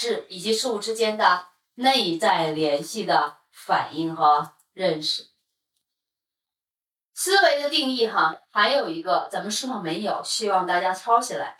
[0.00, 5.28] 质以及事物之间的内在联系的反应和认识。
[7.12, 11.58] 思维的定义哈，还有一个咱们书上没有，希望大家抄起来。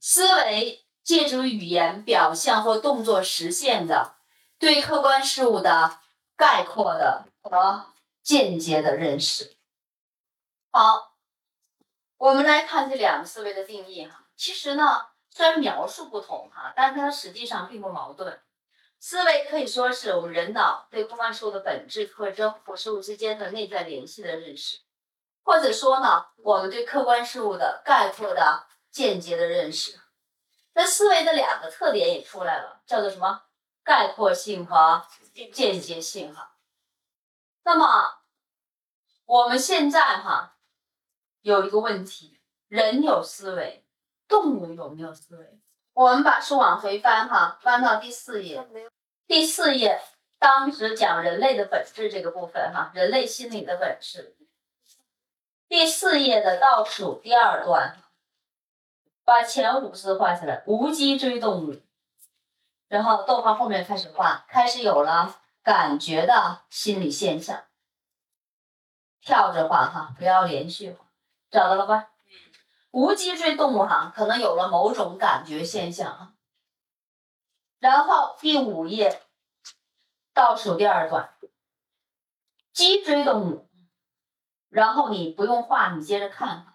[0.00, 4.16] 思维借助语言表象或动作实现的
[4.58, 6.00] 对客观事物的
[6.36, 7.92] 概括的和
[8.24, 9.56] 间接的认识。
[10.72, 11.14] 好，
[12.16, 14.26] 我们来看这两个思维的定义哈。
[14.34, 18.40] 其实呢，虽然描述不同哈，但是它实际上并不矛盾。
[19.00, 24.78] 思维可以说是我们人脑对客观事物的本质特征或事物之间的内在联系的认识，
[25.42, 29.98] 或者说呢，我们对客观事物的概括的间接的认识。
[30.74, 33.42] 那思维的两个特点也出来了，叫做什么？
[33.82, 35.04] 概括性和
[35.52, 36.56] 间接性哈。
[37.64, 38.20] 那么
[39.26, 40.56] 我们现在哈
[41.42, 43.83] 有一个问题：人有思维，
[44.28, 45.60] 动物有没有思维？
[45.92, 48.66] 我们把书往回翻哈，翻到第四页。
[49.26, 50.00] 第四页，
[50.38, 54.36] 当时讲人类的本质这个部分哈，人类心理的本质。
[55.68, 57.96] 第四页的倒数第二段，
[59.24, 61.80] 把前五字画下来，无脊椎动物。
[62.88, 67.64] 然后逗号后面开始画，开始有了感觉的心理现象。
[69.20, 71.06] 跳着画哈，不要连续画，
[71.50, 72.10] 找到了吧？
[72.94, 76.32] 无脊椎动物哈，可能有了某种感觉现象。
[77.80, 79.20] 然后第五页
[80.32, 81.34] 倒数第二段，
[82.72, 83.68] 脊椎动物。
[84.68, 86.66] 然后你不用画，你接着看。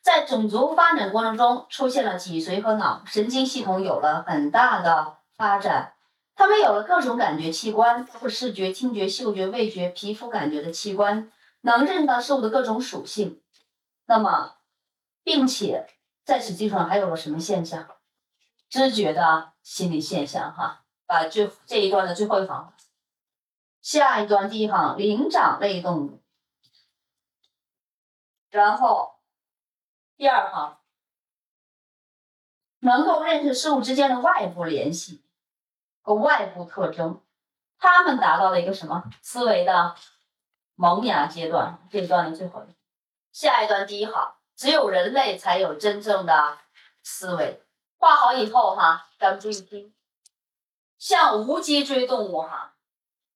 [0.00, 5.92] 在种族发展过程中，出现了脊髓和脑神经系统有了很大的发展，
[6.34, 13.42] 它们有了各种感觉器官，包括视觉、听觉、嗅觉、味觉、皮肤感觉的器官，能认识到事物的各种属性。
[14.06, 14.54] 那么，
[15.24, 15.88] 并且
[16.24, 17.88] 在此基础上还有了什么现象？
[18.68, 22.74] 知觉的心理现象，哈，把这这一段的最后一行，
[23.80, 26.22] 下一段第一行灵长类动物，
[28.50, 29.20] 然后
[30.16, 30.78] 第二行
[32.80, 35.24] 能够认识事物之间的外部联系
[36.02, 37.22] 和外部特征，
[37.78, 39.94] 他们达到了一个什么思维的
[40.74, 41.86] 萌芽阶段？
[41.88, 42.74] 这一段的最后一，
[43.30, 46.58] 下一段第一行，只有人类才有真正的
[47.02, 47.62] 思维。
[47.96, 49.94] 画好以后哈，咱们注意听。
[50.98, 52.74] 像无脊椎动物哈，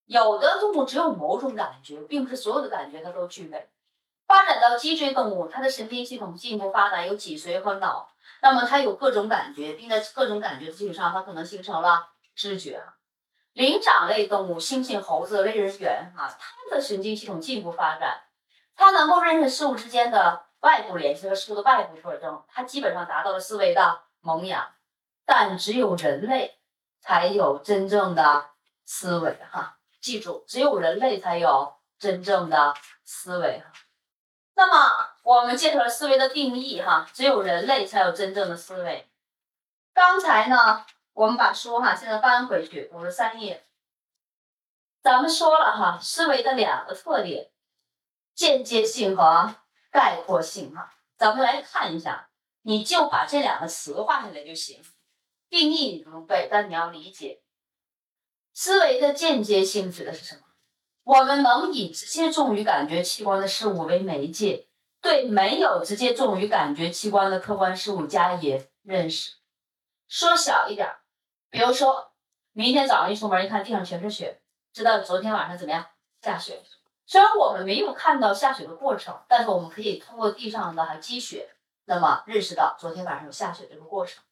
[0.07, 3.69] 有的动物只有某种感觉，并不是所有的感觉它都具备。
[4.27, 8.11] 发展到脊椎动物，它的神经系统进一步发展，有脊髓和脑，
[8.43, 12.83] 那么它有各种感觉，并在各种感觉的基础上，它可能形成了知觉。
[13.55, 16.29] 灵长类动物，猩猩、猴子、类人猿哈，
[16.71, 18.23] 它的神经系统进一步发展，
[18.77, 24.03] 它能够认识事物之间的外部联系和事物的外部特征，它基本上达到了思维的。
[24.21, 24.75] 萌芽，
[25.25, 26.59] 但只有人类
[27.01, 28.51] 才有真正的
[28.85, 32.75] 思维哈，记住，只有人类才有真正的
[33.05, 33.73] 思维哈。
[34.57, 39.09] 那么我们介绍了思维的定义哈，只有人类才有真正的思维。
[39.95, 43.65] 刚才呢，我们把书哈现在翻回去五十三页，
[45.01, 47.53] 咱们说了哈，思维的两个特点：
[48.35, 49.55] 间接性和
[49.91, 50.93] 概括性哈。
[51.17, 52.27] 咱们来看一下。
[52.63, 54.83] 你就把这两个词画下来就行，
[55.49, 57.41] 定义你不用背，但你要理解。
[58.53, 60.43] 思维的间接性指的是什么？
[61.05, 64.69] 我们能以直接重于感觉器官的事物为媒介，
[65.01, 69.37] 对没有直接重于感觉器官的客观事物加以认识。
[70.07, 70.95] 说小一点，
[71.49, 72.13] 比如说
[72.53, 74.43] 明天早上一出门，一看地上全是雪，
[74.75, 75.87] 知道昨天晚上怎么样
[76.21, 76.63] 下雪。
[77.09, 81.49] 虽然我们没有看到下雪的过程，但是我们可以通过地上的积雪。
[81.87, 84.23] 那么认识到昨天晚上有下雪这个过程，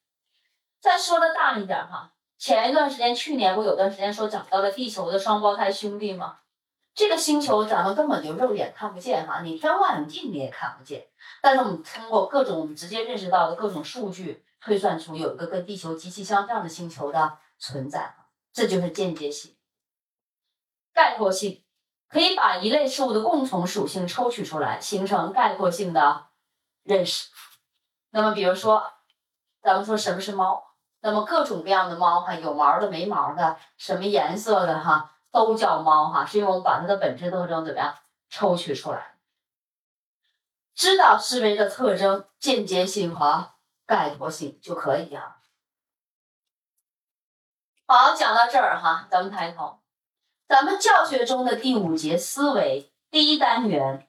[0.79, 6.41] 再说的大一点哈，前一段时间，去年不有段时间说找到了地球的双胞胎兄弟吗？
[6.95, 11.07] 这个星球咱们根本就肉眼看不见哈，你天望远镜你也看不见，
[11.41, 18.15] 但是我们通过各种我们直接认识到的各种数据推算出有一个跟地球极其相像的星球的存在，
[18.53, 19.57] 这就是间接性。
[20.93, 21.63] 概括性
[22.09, 26.27] 可以把一类事物的共同属性抽取出来，形成概括性的
[26.83, 27.29] 认识。
[28.11, 28.93] 那么，比如说，
[29.61, 30.63] 咱们说什么是猫？
[31.01, 37.95] 那么各种各样的猫哈，有毛的、没毛的，什么颜色的哈，都叫猫哈，是因为我们把它的本质特征怎么样
[38.29, 39.19] 抽取出来，
[40.75, 43.53] 知道思维的特征、间接性和
[43.85, 45.37] 概括性就可以啊。
[47.87, 49.79] 好，讲到这儿哈，咱们抬头，
[50.49, 54.07] 咱们教学中的第五节思维第一单元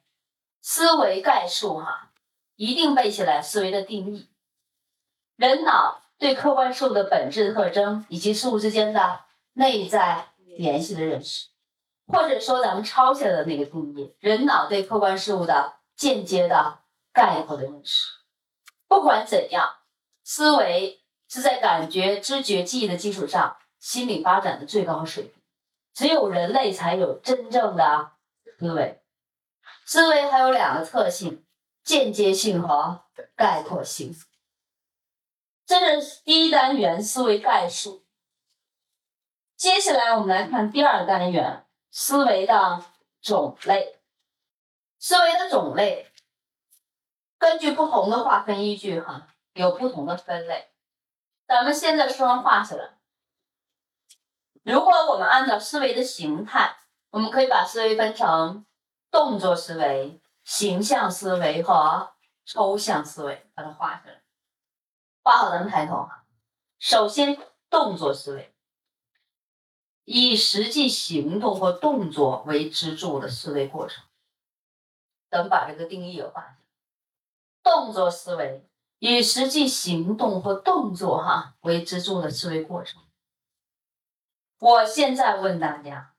[0.62, 2.12] 思维概述哈。
[2.56, 4.30] 一定背起来思维的定义。
[5.36, 9.20] 人脑对客观事物的本质特征以及事物之间的
[9.54, 11.50] 内在联系的认识，
[12.08, 16.80] 或者说咱们抄下来的那个定义：人脑对客观事物的间接的
[17.14, 18.08] 概括的认识。
[18.88, 19.70] 不管怎样，
[20.24, 25.37] 思维是在感觉、知觉、记忆的基础上心理发展的最高水平。
[25.98, 28.12] 只有人类才有真正的
[28.60, 29.02] 思维。
[29.84, 31.44] 思维还有两个特性：
[31.84, 33.04] 间接性和
[33.36, 34.16] 概括性。
[35.66, 38.06] 这是第一单元思维概述。
[39.56, 42.86] 接下来我们来看第二单元思维的
[43.20, 43.98] 种类。
[45.00, 46.12] 思维的种类
[47.40, 50.70] 根据不同的划分依据，哈，有不同的分类。
[51.48, 52.97] 咱们现在说话起来。
[54.68, 56.76] 如果我们按照思维的形态，
[57.12, 58.66] 我们可以把思维分成
[59.10, 62.12] 动作思维、形象思维和
[62.44, 64.22] 抽象思维，把它画下来。
[65.24, 66.26] 画好，咱们抬头哈。
[66.80, 67.38] 首先，
[67.70, 68.54] 动作思维，
[70.04, 74.04] 以实际行动或动作为支柱的思维过程。
[75.30, 76.58] 咱们把这个定义也画下来。
[77.64, 78.70] 动作思维，
[79.00, 83.02] 以实际行动或动作哈为支柱的思维过程。
[84.60, 86.14] 我现在问大家，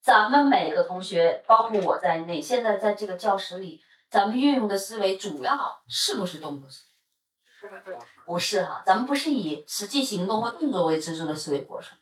[0.00, 7.98] 咱们每个同学，包括我在内，现在在这个教室里，咱们运用的思维主要是不是动作思维？
[8.24, 11.98] 不是哈，咱们不是以实际行动和动作为支柱的思维过程。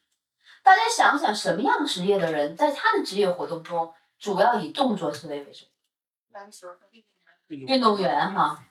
[0.62, 5.64] 大家想想，什么样职业的人在他的职业活动中主要以动作思维为主？
[6.32, 6.68] 篮球
[7.48, 8.62] 运动员哈，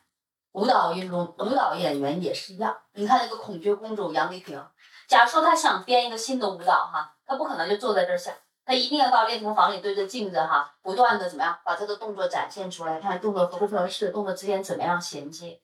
[0.52, 2.78] 舞蹈运动舞蹈演员也是一样。
[2.94, 4.64] 你看那个孔雀公主杨丽萍，
[5.08, 8.34] 假如说他想编一个新的舞蹈哈，他不可能就坐在这儿想，
[8.66, 15.62] 他一定要到练习房里对着镜子哈，不断的怎么样把他的动作展现出来，看动作合不合适，动作之间怎么样衔接。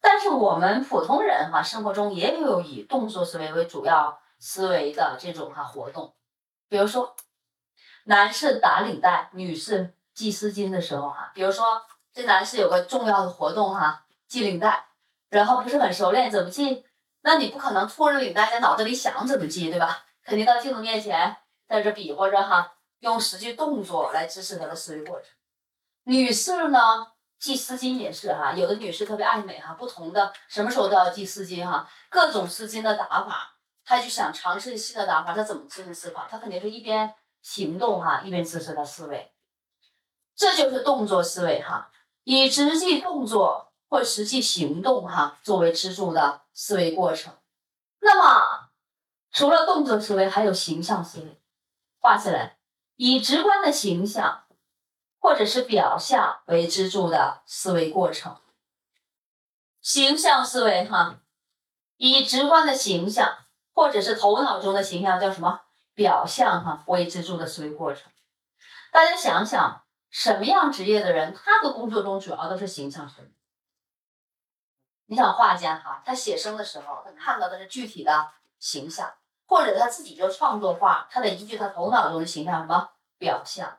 [0.00, 6.14] 但是我们普通人哈，生活中也有以动作思维为主要思维的这种哈活动，
[6.68, 7.16] 比如说，
[8.04, 11.82] 男士打领带，女士系丝巾的时候哈，比如说
[12.12, 14.86] 这男士有个重要的活动哈，系领带，
[15.30, 16.84] 然后不是很熟练，怎么系？
[17.22, 20.04] 那你不可能拖着领带在脑子里想怎么系，对吧？
[20.24, 21.36] 肯定到镜子面前
[21.68, 25.28] 在这比划着哈，用实际动作来支持他的思维过程。
[26.04, 26.78] 女士呢？
[27.38, 33.54] 系丝巾也是哈，有的女士特别爱美哈，不同的什么时候都要系丝巾哈，各种丝巾的打法，
[33.84, 36.26] 她就想尝试新的打法，她怎么支持思考？
[36.28, 39.32] 她肯定是一边行动哈，一边支持她思维，
[40.34, 41.88] 这就是动作思维哈，
[42.24, 47.32] 以实际动作或实际行动哈作为支柱的思维过程。
[48.00, 48.70] 那么
[49.30, 51.40] 除了动作思维，还有形象思维，
[52.00, 52.58] 画起来，
[52.96, 54.44] 以直观的形象。
[55.20, 58.40] 或者是表象为支柱的思维过程，
[59.82, 61.18] 形象思维哈，
[61.96, 63.36] 以直观的形象
[63.74, 65.62] 或者是头脑中的形象叫什么
[65.92, 68.10] 表象哈为支柱的思维过程。
[68.92, 73.28] 大家想想，什么样职业的人，他的工作中主要都是形象思维。
[75.10, 79.10] 你想画家哈，他写生的时候，他看到的是具体的形象，
[79.46, 83.78] 或者他自己就创作画，他得依据他头脑中的形象什么表象。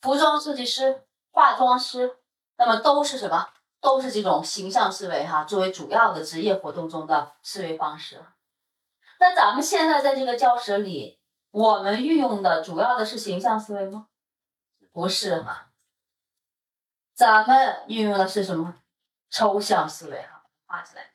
[0.00, 2.18] 服装设计师、化妆师，
[2.56, 3.48] 那么都是什么？
[3.80, 8.20] 都是这种形象思维哈，作为主要的职业活动中的思维方式。
[9.20, 11.20] 那咱们现在在这个教室里，
[11.52, 14.08] 我们运用的主要的是形象思维吗？
[14.90, 15.70] 不是哈，
[17.14, 18.74] 咱们运用的是什么？
[19.30, 20.39] 抽象思维哈，
[20.70, 21.10] 画起来。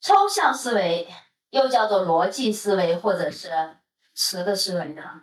[0.00, 1.12] 抽象思维
[1.50, 3.50] 又叫做逻辑思维，或者是
[4.14, 5.20] 词的思维哈。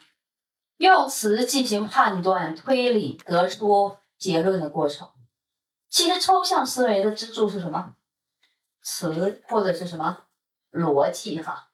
[0.75, 5.10] 用词进行判断、推理、得出结论的过程。
[5.88, 7.96] 其实抽象思维的支柱是什么？
[8.81, 10.25] 词或者是什么
[10.72, 11.41] 逻辑？
[11.41, 11.70] 哈。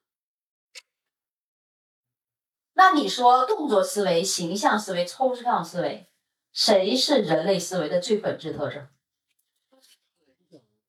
[2.74, 6.12] 那你说动作思维、形象思维、抽象思维，
[6.52, 8.88] 谁是人类思维的最本质特征？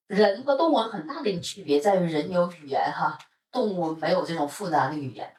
[0.08, 3.16] 人和动物很大的一个区别在于人有语言，哈，
[3.52, 5.32] 动物没有这种复杂的语言。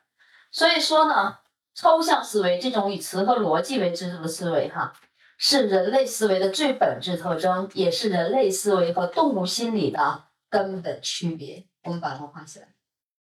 [0.49, 1.39] 所以说呢。
[1.75, 4.91] 抽象思维这种以词和逻辑为支柱的思维，哈，
[5.38, 11.69] 是人类思维的最本质特征，也是人类思维和动物心理的根本区别。
[11.83, 12.67] 我们把它画起来，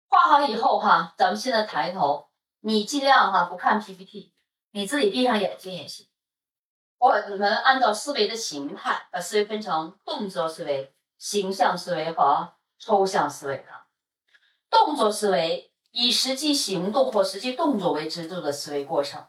[0.07, 2.29] 画好以后，哈，咱们现在抬头，
[2.61, 4.33] 你尽量哈不看 PPT，
[4.71, 6.07] 你自己闭上眼睛也行。
[6.97, 13.57] 我们按照思维的形态，把思维分成动作思维、形象思维和抽象思维。
[13.69, 13.85] 哈，
[14.71, 15.67] 动作思维。
[15.93, 19.25] 以实际行动或实际动作为支柱的思维过程，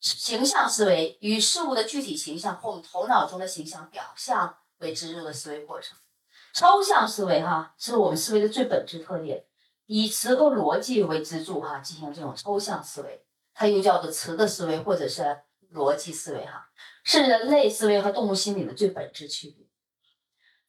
[0.00, 5.98] 形象思维与事物的具体形象或我们头脑中的形象表象为支柱的思维过程。
[6.54, 9.44] 抽象思维哈，是我们思维的最本质特点，
[9.84, 15.42] 以词和逻辑为支柱哈，进行这种抽象思维，它又叫做词的思维或者是
[15.74, 16.70] 逻辑思维哈，
[17.04, 19.66] 是人类思维和动物心理的最本质区别。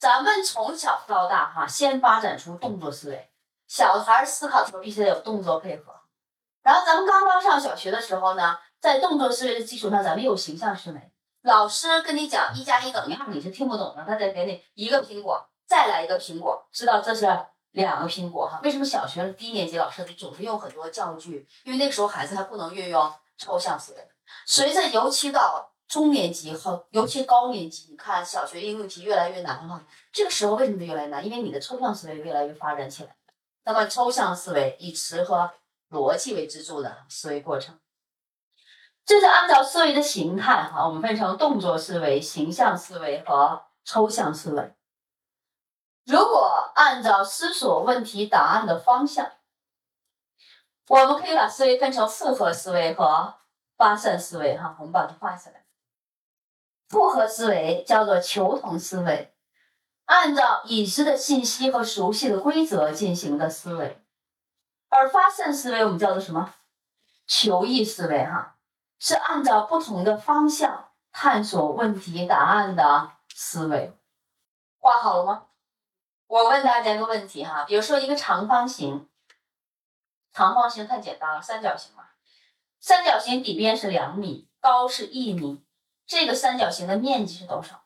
[0.01, 3.29] 咱们从小到大哈，先发展出动作思维，
[3.67, 5.93] 小孩思考的时候必须得有动作配合。
[6.63, 11.11] 然后咱们刚刚上小学的时候呢，在动作思维的基础上，咱们有形象思维。
[11.43, 15.47] 老师跟你讲一加一等于二，你是听不懂的，他得给你一个苹果。
[15.67, 17.27] 再来一个苹果，知道这是
[17.69, 18.59] 两个苹果哈？
[18.63, 21.47] 为什么小学低年级老师总是用很多教具？
[21.63, 24.07] 因为那个时候孩子还不能运用抽象思维。
[24.47, 29.83] 随着尤其到中年级和尤其高年级，你看小学应用题越来越难哈。
[30.13, 31.25] 这个时候为什么越来越难？
[31.25, 33.13] 因为你的抽象思维越来越发展起来。
[33.65, 35.51] 那么抽象思维以词和
[35.89, 37.77] 逻辑为支柱的思维过程，
[39.05, 44.73] 这是按照思维的形态哈，我们分成动作思维、形象思维和抽象思维。
[46.05, 49.29] 如果按照思索问题答案的方向，
[50.87, 53.35] 我们可以把思维分成复合思维和
[53.75, 54.57] 发散思维。
[54.57, 55.60] 哈，我们把它画下来。
[56.91, 59.33] 复合思维叫做求同思维，
[60.03, 64.01] 按照已知的信息和熟悉的规则进行的思维；
[64.89, 66.53] 而发散思维我们叫做什么？
[67.25, 68.25] 求异思维。
[68.25, 68.57] 哈，
[68.99, 73.97] 是按照不同的方向探索问题答案的思维。
[74.77, 75.45] 画好了吗？
[76.27, 79.07] 我问大家一个问题哈，比如说一个长方形，
[80.33, 82.03] 长方形太简单了，三角形嘛，
[82.81, 85.63] 三角形底边是两米，高是一米，
[86.11, 87.85] 这个三角形的面积是多少？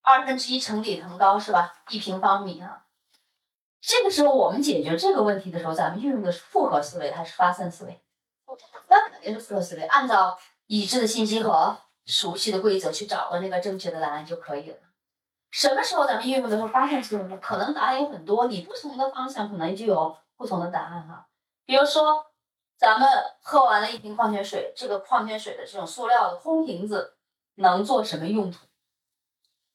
[0.00, 1.74] 二分之一乘底乘高是吧？
[1.90, 2.86] 一平方米啊。
[3.82, 8.02] 这个时候我们解决这个问题的时候，咱们运用的是复合思维还是发散思维？
[8.88, 14.78] 那肯定是复合思维，按照已知的信息和熟悉的规则去找到那个正确的答案就可以了。
[15.50, 17.36] 什么时候咱们运用的时候发散思维呢？
[17.36, 21.28] 可能答案有很多，你不同的方向可能就有不同的答案哈。
[21.66, 22.24] 比如说，
[22.80, 23.06] 咱们
[23.42, 27.18] 喝完了一瓶矿泉水，这个矿泉水的这种塑料的空瓶子
[27.56, 28.58] 能做什么用途？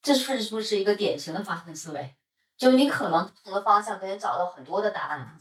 [0.01, 2.15] 这是不是一个典型的发散思维？
[2.57, 5.37] 就你可能不同的方向可以找到很多的答案。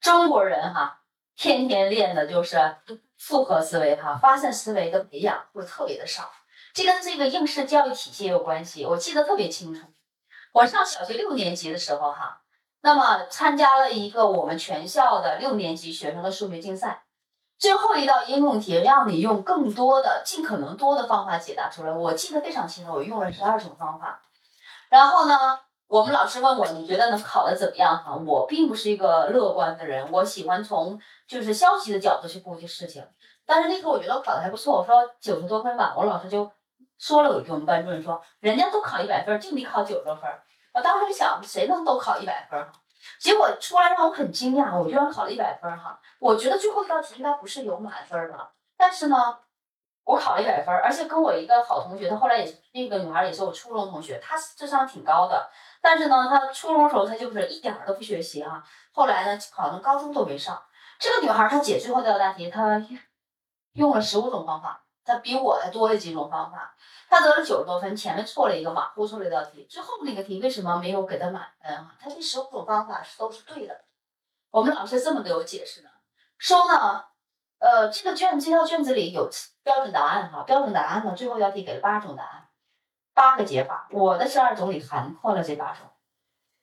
[0.00, 1.02] 中国人哈，
[1.36, 2.78] 天天练的就是
[3.18, 6.32] 复合思维哈，发散思维的培养会特别的少。
[6.72, 9.86] 这跟这个应试教育体系也有关系，我记得特别清楚。
[10.52, 12.40] 我上小学六年级的时候，哈，
[12.84, 17.04] 那么参加了一个我们全校的六年级学生的数学竞赛，
[17.58, 21.90] 最后一道应用题让你用更多的、尽可能多的方法解答出来。
[21.90, 24.20] 我记得非常清楚，我用了十二种方法。
[24.90, 27.96] 然后呢，我们老师问我，你觉得能考得怎么样？
[27.96, 33.02] 哈，我并不是一个乐观的人，我喜欢从就是消极的角度去估计事情。
[33.46, 36.52] 但是那时候我觉得我考的还不错，我说九十多分吧，我老师就。
[36.96, 40.30] 说了，我跟我们班主任说，人家都考一百分，就你考九十多分。
[40.74, 42.66] 我当时想，谁能都考一百分？
[43.20, 45.98] 结果出来让我很惊讶，我居然考了一百分哈！
[46.18, 49.38] 我觉得最后一道题应该不是有满分的，但是呢，
[50.04, 55.48] 我考了一百分，而且跟我一个好同学，她后来也是那个女孩，也是我初中同学，她智商挺高的，
[55.80, 60.60] 但是呢，她初中时候她就是一点都不学习哈，后来呢，考上高中都没上。
[60.98, 62.82] 这个女孩她解最后这道大题，她
[63.74, 64.83] 用了十五种方法。
[65.04, 66.74] 他比我还多了几种方法，
[67.08, 71.94] 他得了九十多分，前面错了一个，马虎错了一道题，最后那个题为什么没有给他满分啊？
[72.00, 73.84] 他这十五种方法是都是对的。
[74.50, 75.90] 我们老师这么给我解释的，
[76.38, 77.04] 说呢，
[77.58, 79.28] 呃，这个卷这套卷子里有
[79.62, 82.48] 标准答案哈，标准答案呢，最后一道题给了八种答案，
[83.12, 85.88] 八个解法，我的十二种里涵括了这八种，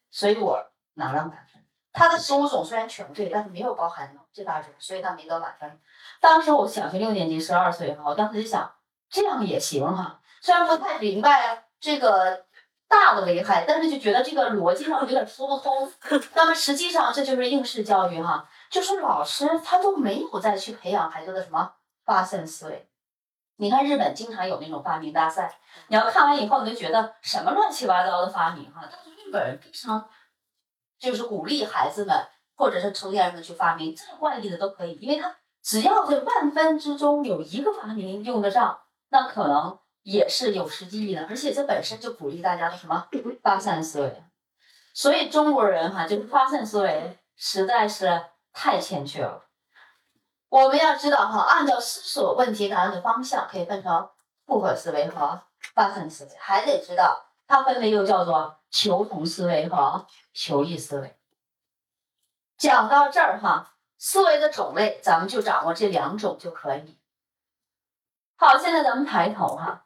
[0.10, 1.50] 所以我拿了满分
[1.93, 5.79] 他的十五种虽然全对，但是没有包含这八种，所以他没得满分。
[6.19, 8.71] 当时我小学六年级，十二岁哈，我当时就想，
[9.10, 10.19] 这样也行哈。
[10.41, 12.45] 虽然不太明白这个
[12.88, 15.91] 大的危害，但是就觉得这个逻辑上有点说不通。
[16.33, 21.74] 那么实际上这就是应试教育哈，就是老师他都没有再去培养孩子的什么
[22.05, 22.88] 发散思维。
[23.57, 30.10] 你看日本经常有那种发明大赛，你要看完以后你就觉得什么乱七八糟的发明哈，但是日本人非常
[31.01, 32.15] 就是鼓励孩子们
[32.55, 35.36] 或者是成年人们去发明，再怪异的都可以，因为他。
[35.63, 38.79] 只要这万分之中有一个发明用得上，
[39.10, 43.08] 那可能也是有实际意义的，而且这本身就鼓励大家的什么
[43.43, 44.24] 发散思维。
[44.96, 49.43] 所以中国人哈，就是发散思维实在是太欠缺了。
[50.50, 54.10] 我们要知道哈，按照思索问题答案的方向，可以分成
[54.48, 55.43] 复合思维和
[55.75, 61.15] 发散思维，还得知道它分为又叫做求同思维和求异思维。
[62.57, 63.69] 讲到这儿哈。
[64.03, 66.97] 思维的种类，咱们就掌握这两种就可以。
[68.35, 69.85] 好，现在咱们抬头哈，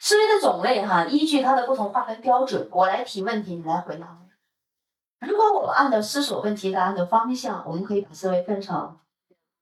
[0.00, 4.18] 思维的种类哈，依据它的不同划分标准，我来提问题，你来回答。
[5.20, 8.98] 如果我们按照思索问题答案的方向，我们可以把思维分成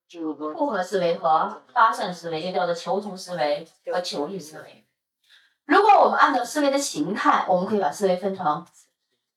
[0.09, 4.89] 复合思维和发散思维，又叫做求同思维和求异思维。
[5.67, 8.67] 如果我们按照思维的形态，我们可以把思维分成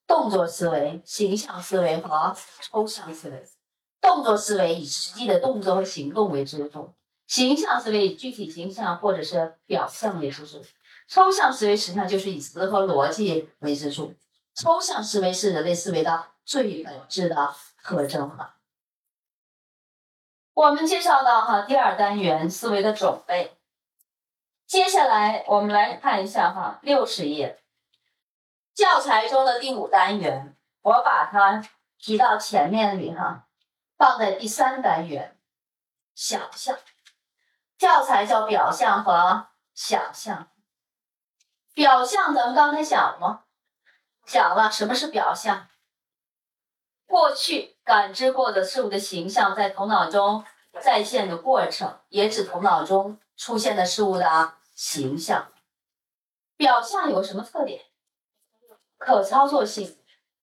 [0.06, 3.44] 动作思维、形象思维和抽象思维。
[4.00, 6.92] 动作思维以实际的动作和行动为支柱，
[7.26, 10.62] 形象思维以具体形象或者是表象为支柱。
[11.08, 14.14] 抽象思维实际上就是以词和逻辑为支柱。
[14.54, 18.56] 抽象思维是人类思维的最本质的特征了。
[20.52, 23.56] 我们介绍到哈第二单元思维的种类，
[24.66, 27.63] 接下来我们来看一下哈六十页
[28.74, 31.62] 教材中的第五单元，我把它
[31.96, 33.46] 提到前面里哈，
[33.96, 35.38] 放在第三单元
[36.14, 36.76] 想象。
[37.78, 40.48] 教材叫表象和想象。
[41.72, 43.44] 表象咱们刚才讲了吗？
[44.26, 45.68] 讲了什么是表象？
[47.06, 50.44] 过去感知过的事物的形象在头脑中
[50.80, 55.52] 再现的过程，也指头脑中出现的事物的形象。
[56.56, 57.84] 表象有什么特点？
[59.04, 59.98] 可操作性，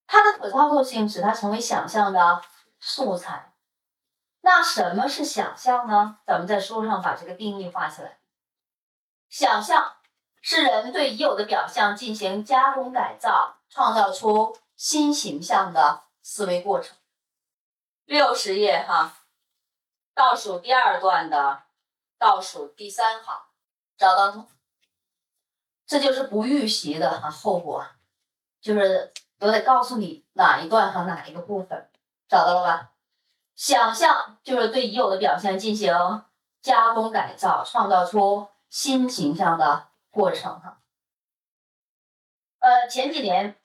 [0.07, 2.41] 它的可操作性使它成为想象的
[2.79, 3.53] 素材。
[4.41, 6.19] 那什么是想象呢？
[6.25, 8.19] 咱们在书上把这个定义画起来。
[9.29, 9.97] 想象。
[10.43, 16.97] 是人对已有的表象进行加工改造，创造出新形象的思维过程。
[18.05, 19.17] 六十页哈，
[20.15, 21.61] 倒数第二段的
[22.17, 23.39] 倒数第三行，
[23.95, 24.47] 找到？
[25.85, 27.85] 这就是不预习的哈后果，
[28.61, 31.89] 就是我得告诉你哪一段和哪一个部分，
[32.29, 32.91] 找到了吧？
[33.55, 35.93] 想象就是对已有的表现进行
[36.61, 39.87] 加工改造，创造出新形象的。
[40.13, 40.79] 过程哈，
[42.59, 43.55] 呃，前几年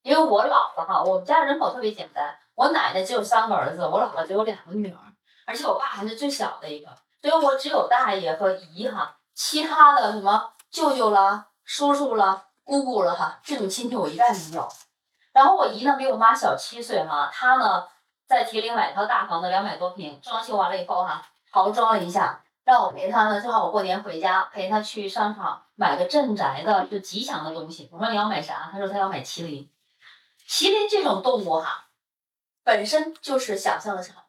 [0.00, 4.98] 因为我老了哈，我们家人口特别简单，我奶奶只有三个儿子，我姥姥只有两个女儿，
[5.44, 6.88] 而且我爸还是最小的一个，
[7.20, 14.68] 所以我只有大爷和姨哈，其他的什么舅舅了、叔叔了、姑姑了哈，这种亲戚我一概没有。
[15.32, 17.86] 然后我姨呢比我妈小七岁哈，她呢
[18.26, 22.42] 在铁岭买套大房子，两百多平，装修完了以后哈，豪装了一下。
[22.62, 27.88] 让我陪他呢，正好我过年回家，陪他去商场买个镇宅的就吉祥的东西。
[27.90, 28.68] 我说你要买啥？
[28.70, 29.68] 他说他要买麒麟。
[30.46, 31.86] 麒麟这种动物哈，
[32.62, 34.20] 本身就是想象的产物。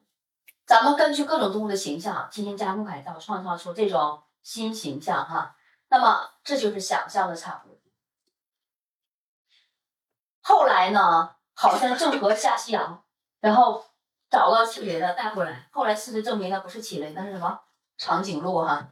[0.66, 5.56] 咱们根据各种动物的形象进行加工改造，创造出这种新形象哈。
[5.90, 7.71] 那么这就是想象的产物。
[10.42, 13.04] 后来呢，好像郑和下西洋，
[13.40, 13.86] 然后
[14.30, 15.68] 找到麒麟的带回来。
[15.72, 17.60] 后来事实证明那不是麒麟，那是什么？
[17.98, 18.88] 长颈鹿哈，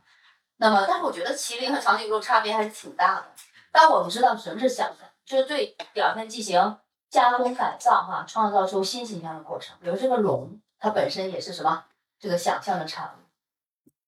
[0.58, 3.26] 那么，但是我觉得麒麟和长颈鹿差别还是挺大的。
[3.72, 6.78] 但我们知道什么是想象，就是对表现进行
[7.10, 9.76] 加工改造哈，创造出新形象的过程。
[9.82, 11.86] 比如这个龙，它本身也是什么？
[12.20, 14.00] 这个想象的产物。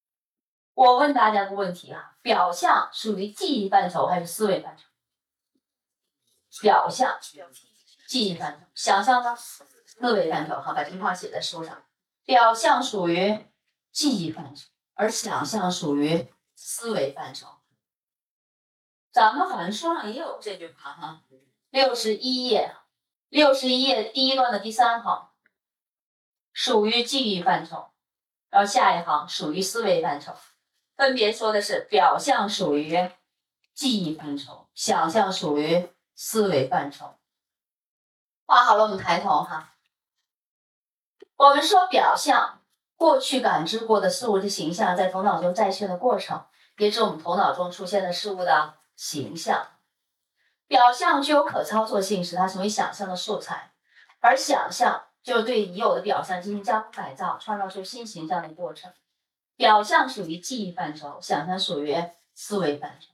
[0.73, 4.83] 我问大家个问题哈，表象属于记忆范畴还是思维范畴？
[6.61, 7.17] 表象，
[8.07, 9.35] 记忆范畴；想象呢？
[9.35, 10.55] 思维范畴。
[10.59, 11.83] 哈，把这句话写在书上。
[12.23, 13.47] 表象属于
[13.91, 14.67] 记忆范畴。
[14.93, 17.47] 而想象属于思维范畴，
[19.11, 21.23] 咱们好像书上也有这句话哈，
[21.71, 22.75] 六十一页，
[23.29, 25.31] 六十一页第一段的第三行，
[26.53, 27.91] 属于记忆范畴，
[28.49, 30.35] 然后下一行属于思维范畴，
[30.95, 33.09] 分别说的是表象属于
[33.73, 35.89] 记忆范畴，想象属于
[36.23, 37.15] 思维范畴。
[38.45, 39.73] 画好了，我们抬头哈，
[41.35, 42.61] 我们说表象。
[42.95, 46.45] 过去感知过的事物的形象在头脑中再现的过程，
[46.77, 49.65] 也指我们头脑中出现的事物的形象。
[50.67, 53.71] 表象具有可操作性，使它成为想象的素材；
[54.19, 58.93] 而想象就是对已有的表象进行加工改造，创造出新形象的过程。
[59.55, 61.97] 表象属于记忆范畴，想象属于
[62.35, 63.07] 思维范畴。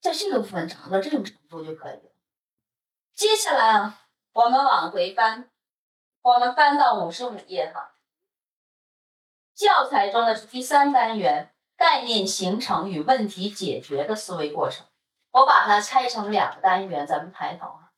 [0.00, 2.12] 在这个部分掌握到这种程度就可以了。
[3.16, 4.02] 接下来啊，
[4.34, 5.48] 我们往回翻，
[6.20, 7.94] 我们翻到五十五页哈。
[9.54, 14.84] 教材中的是第三单元概念形成与问题解决的思维过程，
[15.30, 17.90] 我把它拆成两个单元，咱们抬头啊，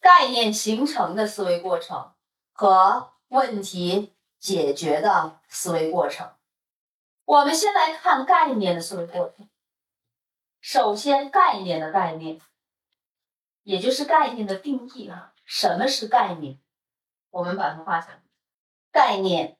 [0.00, 2.14] 概念形成的思维过程
[2.54, 6.32] 和问题解决的思维过程。
[7.26, 9.50] 我们先来看概念的思维过程。
[10.62, 12.40] 首先，概念的概念，
[13.70, 16.58] 也就是概念的定义啊，什么是概念？
[17.30, 18.20] 我们把它画下来，
[18.90, 19.58] 概念。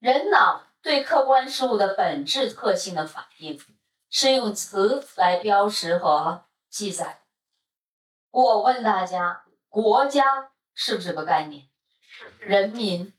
[0.00, 3.56] 人脑对客观事物的本质特性的反应，
[4.10, 7.20] 是用词来标识和记载。
[8.32, 11.68] 我问大家，国家是不是个概念？
[12.40, 13.14] 人民、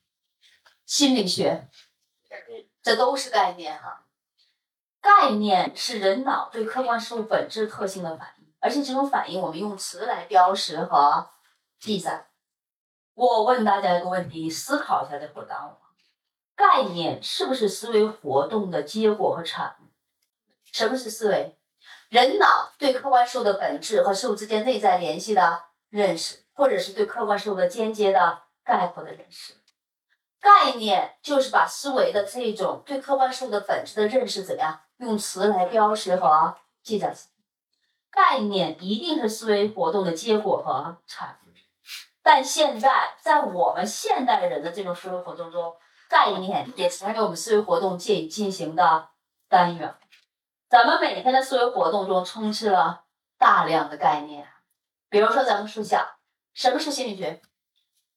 [0.85, 1.69] 心理学，
[2.81, 4.05] 这都是概念哈。
[4.99, 11.29] 概念是人脑对客观事物本质特性的反应，而且这种反应我们用词来标识和
[11.79, 12.27] 记载。
[13.13, 15.77] 我问大家一个问题，思考一下再回答我：
[16.55, 19.87] 概念是不是思维活动的结果和产物？
[20.71, 21.57] 什么是思维？
[22.09, 29.53] 人脑对客观事物的本质和事物之间内在联系的认识，或者是对客观事物的间接的概括的认识。
[30.39, 34.81] 概念就是把思维的这种对客观事物的本质的认识怎么样？
[34.97, 37.15] 用词来标识和记载。
[38.17, 41.49] 概念一定是思维活动的结果和产物。
[42.23, 45.75] 但现在在我们现代人的这种思维活动中，
[46.09, 49.09] 概念也成为我们思维活动借以进行的
[49.47, 49.93] 单元。
[50.67, 53.03] 咱们每天的思维活动中充斥了
[53.37, 54.47] 大量的概念，
[55.09, 56.17] 比如说咱们说下，
[56.55, 57.39] 什么是心理学？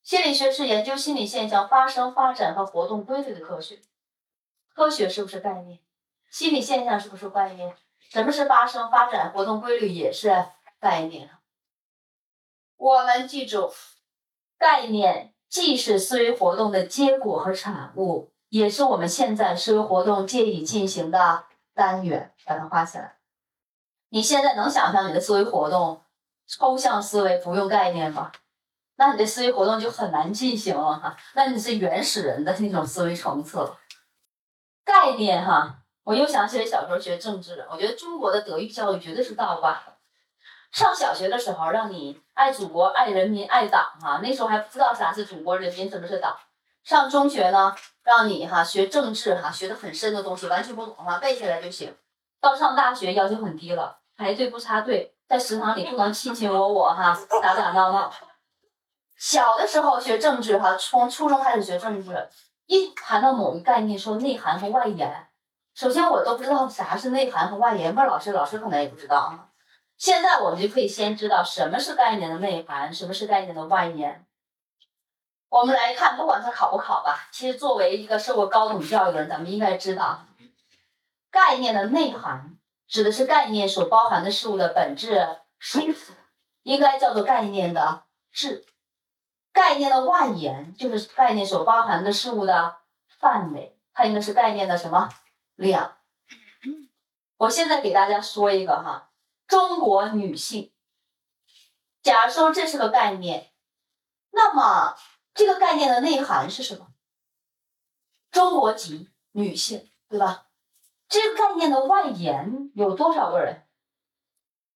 [0.03, 3.79] 心理学是研究心理现象发生、发展和活动规律的科学。
[4.75, 5.79] 科学是不是概念？
[6.31, 7.77] 心理现象是不是概念？
[8.11, 10.47] 什么是发生、发展、活动规律也是
[10.79, 11.31] 概念。
[12.77, 13.73] 我们记住，
[14.59, 22.35] 概念既是思维活动的结果和产物，也是我们现在思维活动借以进行的单元。
[22.45, 23.19] 把它画起来。
[24.09, 26.03] 你现在能想象你的思维活动
[26.49, 28.33] 抽象思维不用概念吗？
[28.97, 33.73] 那你的思维活动就很难进行了哈，那你是原始人的那种思维层次。
[34.85, 39.83] 概念哈，我又想起来小时候学政治，我觉得中国的德育教育绝对是倒挂。
[40.73, 46.37] 上小学的时候让你爱祖国、爱人民、爱党哈，那时候还不知道啥是祖国人民，什么是党。
[46.85, 51.95] 上中学呢，让你哈学政治哈，学的很深的东西，完全不懂哈，背下来就行。
[52.41, 58.11] 到上大学要求很低了，排队不插队，在食堂里不能卿卿我我哈，打打闹闹。
[59.19, 62.29] 小的时候学政治哈，从初中开始学政治，
[62.67, 65.27] 一谈到某一概念，说内涵和外延，
[65.75, 69.49] 首先我都不知道啥是内涵和外延，问老师，老师可能也不知道啊。
[69.97, 74.27] 现在我们就可以先知道什么是概念的内涵，什么是概念的外延。
[75.49, 80.25] 我们来看，不管它考不考吧，其实作为一个受过高等教育的人，咱们应该知道，
[81.31, 82.57] 概念的内涵
[82.87, 85.95] 指的是概念所包含的事物的本质属性，
[86.63, 88.65] 应该叫做概念的质。
[89.53, 92.77] 概念的外延就是概念所包含的事物的
[93.19, 95.09] 范围，它应该是概念的什么
[95.61, 95.99] 量？
[97.37, 99.13] 我现在给大家说一个哈，
[99.47, 100.73] 中国女性。
[102.03, 103.53] 假如说这是个概念，
[104.31, 104.97] 那么
[105.35, 106.89] 这个概念的内涵是什么？
[108.31, 110.47] 中国籍女性，对吧？
[111.09, 113.67] 这个概念的外延有多少个人？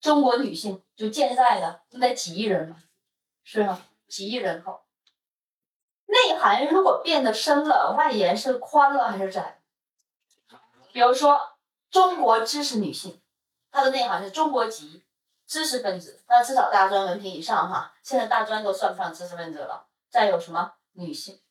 [0.00, 2.76] 中国女性就健在的，那几亿人吗？
[3.42, 3.82] 是吗？
[4.06, 4.84] 几亿人口，
[6.04, 9.62] 内涵如果变得深了，外延是宽了还是窄？
[10.94, 11.59] 比如说
[11.90, 13.20] 中国知识女性，
[13.72, 15.04] 它的内涵是中国籍
[15.44, 17.92] 知识分子，那至少大专文凭以上哈。
[18.04, 19.88] 现在大专都算不上知识分子了。
[20.09, 21.42] 再有什么女性，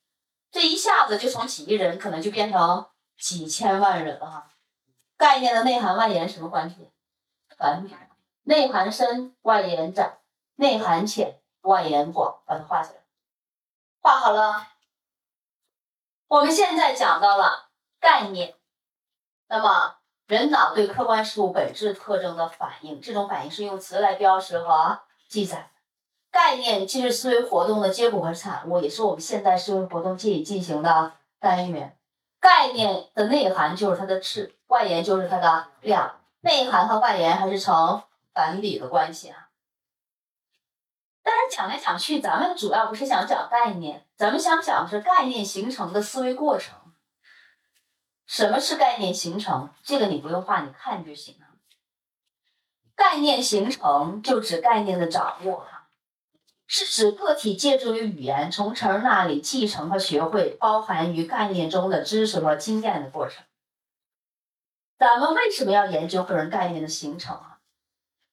[0.50, 2.86] 这一下子就从几亿人可能就变成
[3.18, 4.50] 几千万人了哈。
[5.18, 6.90] 概念的内涵外延什么关系？
[7.58, 7.94] 反比，
[8.44, 10.22] 内涵深，外延窄；
[10.54, 11.42] 内涵浅。
[11.60, 13.00] 外延广，把它画起来。
[14.00, 14.68] 画好了。
[16.28, 18.54] 我们现在讲到了概念，
[19.54, 19.94] 那么
[20.26, 25.70] 人脑对客观事物本质特征的反应，这种反应是用词来标识和记载。
[26.32, 31.96] 概念既是思维活动的结果和产物，也是我们现代思维活动进进行的单元。
[32.40, 36.16] 概念的内涵就是它的质，外延就是它的量。
[36.40, 39.50] 内涵和外延还是成反比的关系啊。
[41.22, 46.74] 但是讲来讲去，咱们主要不是想讲概念，咱们想讲的是概念形成的思维过程。
[48.26, 49.70] 什么是概念形成？
[49.82, 51.46] 这个你不用画，你看就行了。
[52.96, 55.88] 概念形成就指概念的掌握，哈，
[56.66, 63.44] 是指个体借助于语言从成人那里继承和学会包含于概念中的知识和经验的过程。
[64.96, 67.58] 咱们为什么要研究个人概念的形成啊？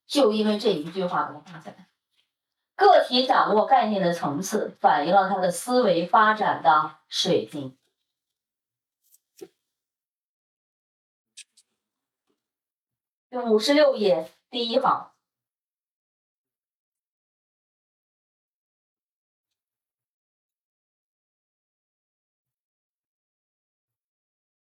[0.08, 1.88] 就因为这一句话，我画下来。
[2.75, 7.77] 个体掌握概念的层次，反映了他的思维发展的水平。
[13.32, 15.13] 五十六页第一行，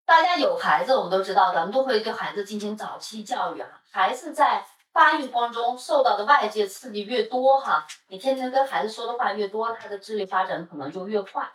[0.04, 3.80] 大家有孩子，我们都知道，咱们都会对孩子进行早期教育啊。
[3.92, 11.52] 孩子在发育过程中受到的外界刺激越多哈，你天天跟孩子说的话越多，他的智力发展可能就越快。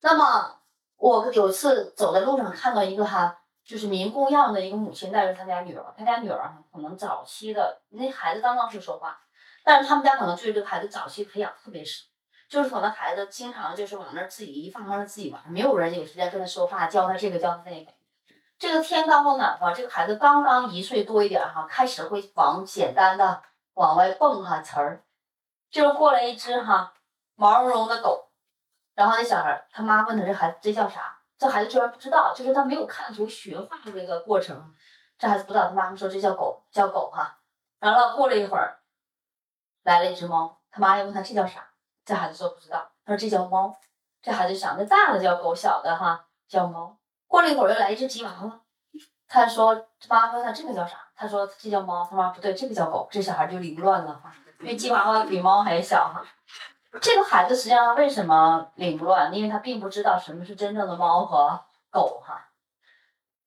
[0.00, 0.58] 那么
[0.96, 9.18] 我有次走在路上看到一个哈，就是民工样的一个母亲带着他家女儿，他家女儿可能早期的那孩子刚刚会说话，
[9.64, 12.06] 但是他们家可能对这个孩子早期培养特别深，
[12.48, 17.90] 就是可能孩子经常就是往那儿自己一放，让他自己玩，没有人有时间跟他说话，教他这个教他那个。
[18.56, 23.42] 这个天刚刚暖和，这个孩子刚刚一岁多一点哈，开始会往简单的
[23.74, 25.02] 往外蹦哈词儿，
[25.70, 26.94] 就是过来一只哈
[27.34, 28.28] 毛茸茸的狗，
[28.94, 34.74] 然后那小孩他妈问他这孩子这叫啥，这孩子居然不知道，就是他没有看出学画的这个过程，
[35.18, 37.38] 这孩子不知道，他妈妈说这叫狗，叫狗哈，
[37.80, 38.80] 完了过了一会儿
[39.82, 41.66] 来了一只猫，他妈又问他这叫啥，
[42.04, 43.76] 这孩子说不知道，他说这叫猫，
[44.22, 46.98] 这孩子想那大的叫狗，小的哈叫猫。
[47.26, 48.60] 过了一会儿，又来一只吉娃娃。
[49.26, 49.74] 他说
[50.08, 53.08] ：“妈妈问他这个叫啥？”他说：“这叫猫。”他妈不对，这个叫狗。
[53.10, 56.22] 这小孩就凌乱了哈，因为吉娃娃比猫还小哈。
[57.00, 59.34] 这个孩子实际上为什么凌乱？
[59.34, 62.50] 因为他并不知道什么是真正的猫和狗哈。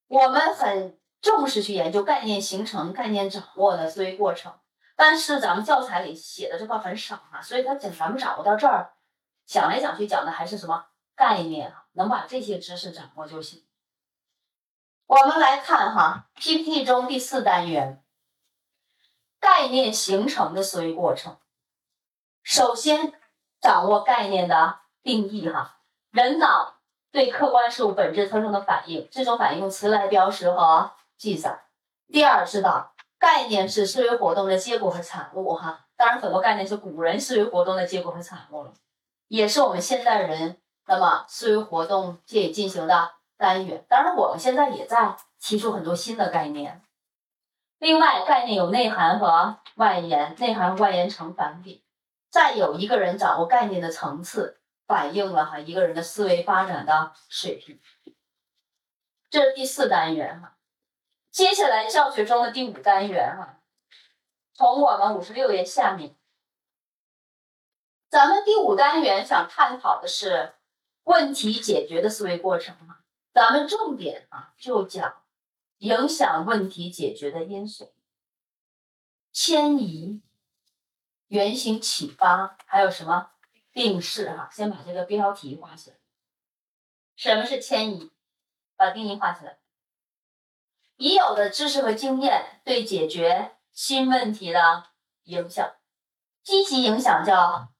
[0.07, 4.53] 我们很重视去研究概念形成、概念掌握的思维过程，
[4.95, 8.93] 但是咱们教材里写的这块很少哈，所以他讲咱们掌握到这儿，
[9.45, 11.73] 讲来讲去讲的还是什么概念？
[11.93, 13.65] 能把这些知识掌握就行。
[15.07, 18.03] 我们来看哈，PPT 中第四单元，
[19.39, 21.38] 概念形成的思维过程。
[22.43, 23.16] 首先
[23.62, 25.78] 掌握概念的定义哈，
[26.12, 26.76] 人脑
[27.12, 31.65] 对客观事物本质特征的反应，这种反应用词来标识和记载。
[32.08, 38.74] 第二，知道概念是思维活动的结果和产物哈，当然很多概念是古人思维活动的结果和产物了，
[39.28, 43.12] 也是我们现代人那么思维活动借以进行的。
[43.39, 46.82] 单元，当然我们现在也在提出很多新的概念。
[47.78, 51.84] 另外，概念有内涵和外延，内涵和外延成反比。
[52.38, 57.82] 再有一个人掌握概念的层次，反映了哈一个人的思维发展的水平。
[59.32, 60.56] 这是第四单元哈，
[61.32, 63.63] 接下来教学中的第五单元哈，
[64.54, 66.15] 从我们五十六页下面，
[68.08, 70.54] 咱们第五单元想探讨的是
[71.06, 73.04] 问题解决的思维过程哈。
[73.34, 75.23] 咱们重点啊，就讲
[75.80, 77.95] 影响问题解决的因素：
[79.32, 80.21] 迁移、
[81.28, 83.32] 原型启发，还有什么
[83.74, 84.30] 定式？
[84.30, 85.98] 哈，先把这个标题画起来。
[87.16, 88.12] 什么是迁移？
[88.76, 89.58] 把定义画起来。
[90.98, 94.86] 已有的知识和经验对解决新问题的
[95.24, 95.76] 影响，
[96.44, 97.74] 积极影响叫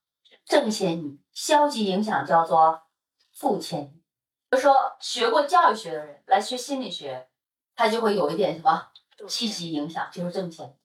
[0.46, 2.84] 正迁移，消极影响叫做
[3.32, 4.04] 负迁移。
[4.52, 7.28] 就说学过教育学的人来学心理学，
[7.76, 8.92] 他就会有一点什么
[9.28, 10.78] 积极影响，就是挣钱。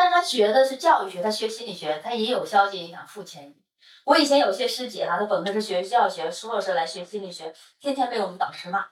[0.00, 3.62] 但是他学的是教育学，他学心理学，他也有消极影响，负迁移。
[4.06, 8.82] 我以前有些师姐哈，她本科是学教学，硕士来学心理学，天天被我们导师骂，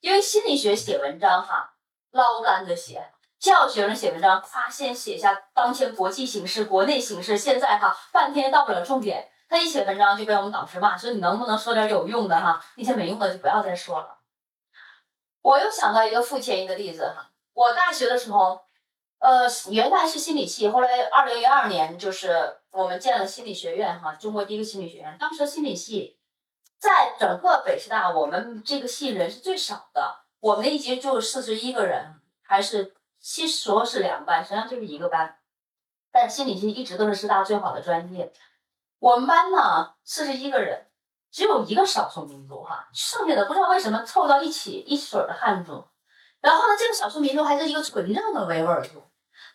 [0.00, 1.72] 因为心理学写文章哈，
[2.10, 2.98] 捞干子写；
[3.38, 9.30] 教学生写文章，夸先写下当前国际形势、国内形势，现在哈半天到不了重点。
[9.48, 12.62] 他一写文章就被我们导师骂，说你能不能说点有用的哈？
[12.76, 14.18] 那些没用的就不要再说了。
[15.40, 18.60] 我又想到一个付迁移的例子哈，我大学的时候，
[19.22, 25.16] 呃，原来是心理系，后来二零一二年就是我们建了心理学院哈，中国第一个心理学院。
[25.16, 26.18] 当时心理系
[26.80, 35.38] 在整个北师大，我们这个系人是最少的，我们一级就四十一个人，还是其实说是两个班，实际上就是一个班。
[36.10, 38.32] 但心理系一直都是师大最好的专业。
[38.98, 40.88] 我们班呢，四十一个人，
[41.30, 45.84] 只有一个少数民族哈，剩下的不知道为什么凑到一起一水儿的汉族。
[46.40, 49.00] 然后呢，这个少数民族还是一个纯正的维吾尔族，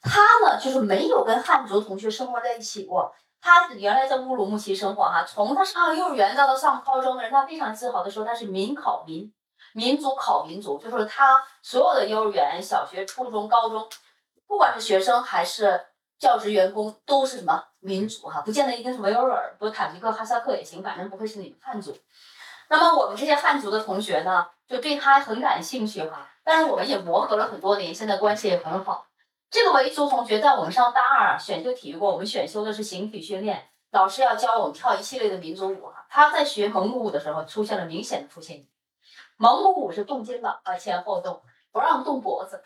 [0.02, 3.14] 他呢就是没有跟汉族同学生活在一起过。
[3.42, 9.32] 他原来在乌鲁木齐生活哈，从他上幼儿园到他上高中的人，他非常自豪的说他是民考民，
[9.74, 13.88] 民族考民族，就是他所有的幼儿园、小学、初中、高中，
[14.48, 15.86] 不管是学生还是。
[16.20, 18.42] 教职员工都是什么民族哈？
[18.42, 21.96] 不见得一定是维吾尔，不塔吉克、哈萨克也行，反正不会是你们汉族。
[22.70, 26.28] 那么我们这些汉族的同学呢，就对他很感兴趣哈。
[26.44, 29.06] 但是我们也磨合了很多年，现在关系也很好。
[29.50, 36.06] 这个维族同学在我们上大二选修体育过，我们选修的是形体训练，老师要教我们跳一系列的民族舞哈。
[36.10, 38.66] 他在学蒙古舞的时候出现了明显的出现。
[39.38, 42.62] 蒙古舞是动肩膀啊，前后动，不让动脖子。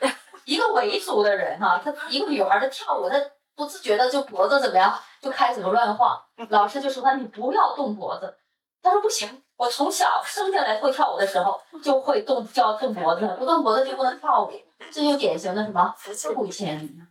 [0.45, 3.15] 一个维族的人哈，他一个女孩的跳舞，他。
[3.53, 6.19] 不自觉的就脖子怎么样，就开始乱晃。
[6.49, 8.33] 老师就说他你不要动脖子。
[8.81, 14.51] 他说不行，我从小生下来会跳舞的时候就会动，就要动脖子，不动脖子就不能跳舞。
[14.91, 15.93] 这就典型的什么？
[16.33, 17.01] 不迁移。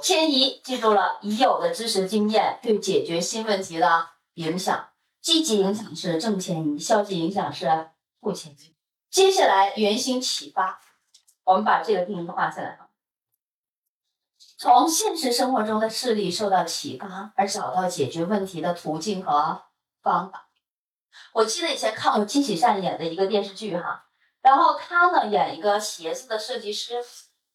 [0.00, 4.88] 迁移，记住了，已有的知识经验对解决新问题的影响，
[5.20, 7.90] 积极影响是正迁移，消极影响是
[8.20, 8.74] 负迁移。
[9.10, 10.80] 接下来，原型启发，
[11.44, 12.78] 我们把这个定义画下来。
[14.56, 19.62] 从现实生活中的事例受到启发，而找到解决问题的途径和
[20.02, 20.48] 方法。
[21.32, 24.04] 我记得以前看过金喜善演的一个电视剧哈，
[24.42, 27.04] 然后他呢演一个鞋子的设计师，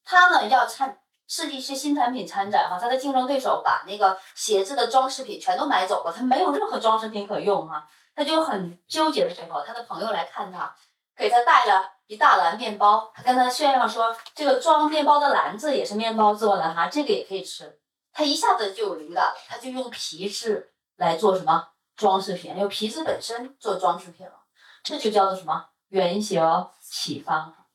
[0.04, 1.00] 他呢要参。
[1.28, 10.76] 设计师新产品参展哈，他的竞争对手把那个鞋子的装饰品全都买走了，他没有任何装饰品可用哈，他就很纠结的时候，他的朋友来看他，
[11.18, 17.80] 给他带了一大篮面包，他跟他炫耀说这个装面包的篮子也是面包做的哈，这个也可以吃，
[18.14, 24.46] 他一下子就有灵感了，他就用皮质来做什么装饰品，用皮子本身做装饰品了，
[24.84, 26.42] 这就叫做什么原型
[26.82, 27.68] 启发。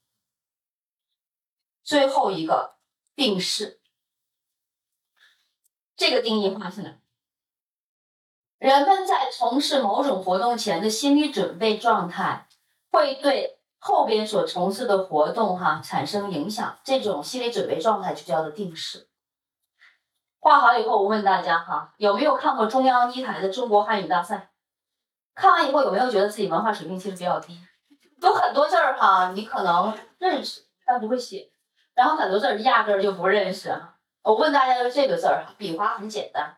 [1.83, 2.76] 最后一个。
[3.16, 3.83] 定式，
[5.94, 7.02] 这个定义画下来。
[8.56, 12.48] 人们在从事某种活动前的心理准备状态，
[12.90, 16.80] 会对后边所从事的活动哈产生影响。
[16.83, 19.10] 这种心理准备状态就叫做定式。
[20.40, 24.50] 画好以后，我问大家哈，有没有看过中央一台的中国汉语大赛？
[25.35, 27.61] 看完以后有没有觉得自己文化水平其实比较低？
[28.22, 31.53] 有很多字儿哈，你可能认识，但不会写。
[31.94, 33.79] 然后很多字儿压根儿就不认识。
[34.22, 36.57] 我问大家，就这个字儿笔画很简单，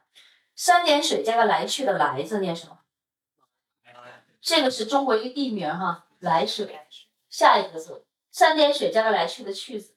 [0.55, 2.79] 三点水加个来去的来字念什么？
[4.41, 6.79] 这个是中国一个地名哈，来水。
[7.29, 9.97] 下一个字，三点水加个来去的去字。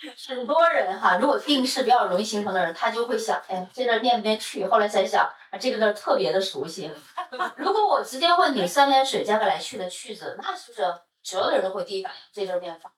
[0.28, 4.66] 很多人哈，如果定式比较容易形成的人，他就会想，哎，这字念不念去？
[4.66, 6.90] 后来才想，啊，这个字特别的熟悉。
[7.56, 10.82] 如果我直接问你三点水加个来去的去字，那是不是？
[11.22, 12.90] 所有的人都会第一反应这字念法，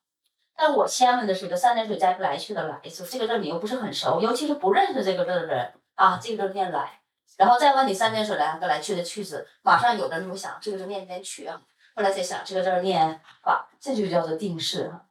[0.56, 7.00] 但我先问的是一个三点水加一个来去的来字，这个字你又不是很熟，尤其是不认识这个字的人啊，这个字念来，
[7.36, 11.60] 然后再问你三点水来个来去的去字，马上有的人会想这个字念不念去啊，
[11.96, 15.04] 后来再想这个字念法，这就叫做定式哈。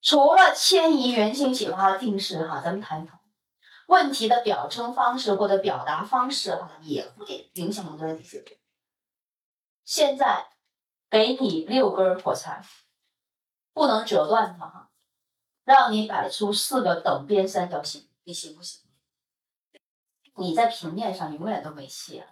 [0.00, 3.18] 除了迁移原型启发的定式哈，咱们谈一谈
[3.86, 8.58] 问题的表征方式或者表达方式哈，也会影响我们的问题解。
[9.84, 10.46] 现在。
[11.12, 12.64] 给你六根火柴，
[13.72, 14.92] 不能折断它哈，
[15.64, 18.88] 让你摆出四个等边三角形，你行不行？
[20.36, 22.28] 你在平面上永远都没戏啊。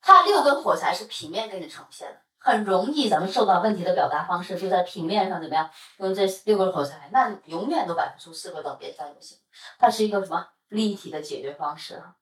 [0.00, 5.70] 它六根火柴是平面给你呈现的，很容易咱们受到问题的表达方式就在平面上怎么样？
[5.98, 9.38] 用这六根火柴，那永远都摆不出四个等边三角形。
[9.78, 12.14] 它是一个什么立体的解决方式啊？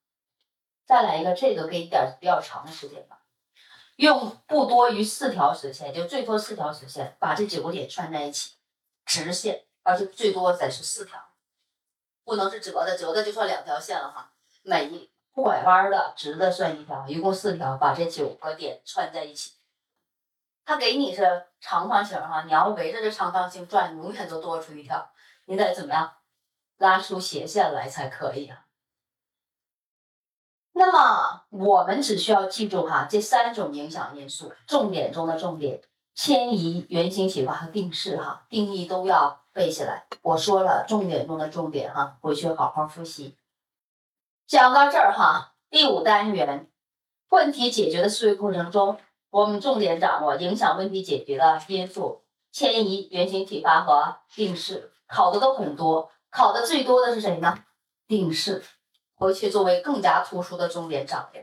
[0.87, 3.21] 再来一个，这个给你点比较长的时间吧。
[3.97, 8.55] 用不多于四条直线，就最多四条直线，把这九个点串在一起，
[9.05, 11.19] 直线，而且最多得是四条，
[12.25, 14.33] 不能是折的，折的就算两条线了哈。
[14.63, 19.56] 每一拐弯的直的算一条，一共四条，把这九个点串在一起。
[20.67, 25.09] 它给你是长方形哈，你要围着这长方形转，永远都多出一条，
[25.45, 26.13] 你得怎么样
[26.79, 28.67] 拉出斜线来才可以啊？
[30.73, 35.81] 那么我们只需要记住哈这三种影响因素，重点中的重点，
[36.15, 40.07] 迁移、原型启发和定式哈，定义都要背下来。
[40.21, 43.39] 我说了重点中的重点哈，回去好好复习。
[44.49, 46.69] 讲到这儿哈，第五单元
[47.29, 48.99] 问题解决的思维过程中，
[49.31, 57.65] 我们重点掌握影响问题解决的因素，迁移、原型启发和定式，考的都很多，考的最多的是谁呢？
[58.07, 58.65] 定式。
[59.19, 61.41] 回去作为更加突出的重点掌握。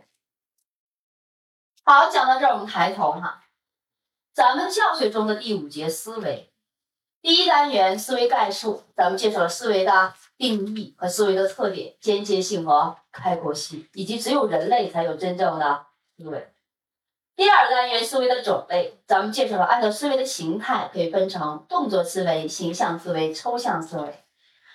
[1.84, 3.46] 好，讲到这儿，我们抬头哈，
[4.32, 6.54] 咱们教学中的第五节思维，
[7.20, 16.53] 第一单元思维概述，咱们介绍了思维的定义和思维的特点、间接性和开阔性，以及只有人类才有真正的思维。
[17.36, 24.24] 第二单元思维的种类，咱们介绍了按照思维的形态可以分成动作思维、形象思维、抽象思维。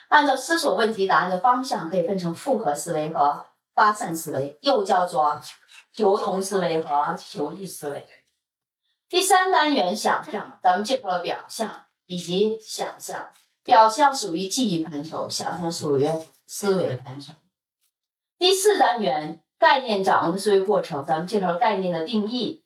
[0.08, 5.40] 按照思索问题答案的方向，可以分成复合思维和发散思维，又叫做
[5.92, 8.06] 求同思维和求异思维。
[9.08, 13.30] 第三单元想象，咱们介绍了表象以及想象。
[13.62, 16.08] 表象属于记忆范畴，想象属于
[16.46, 17.34] 思维范畴。
[18.38, 22.62] 第四单元概念掌握的思维过程，咱们介绍概念的定义、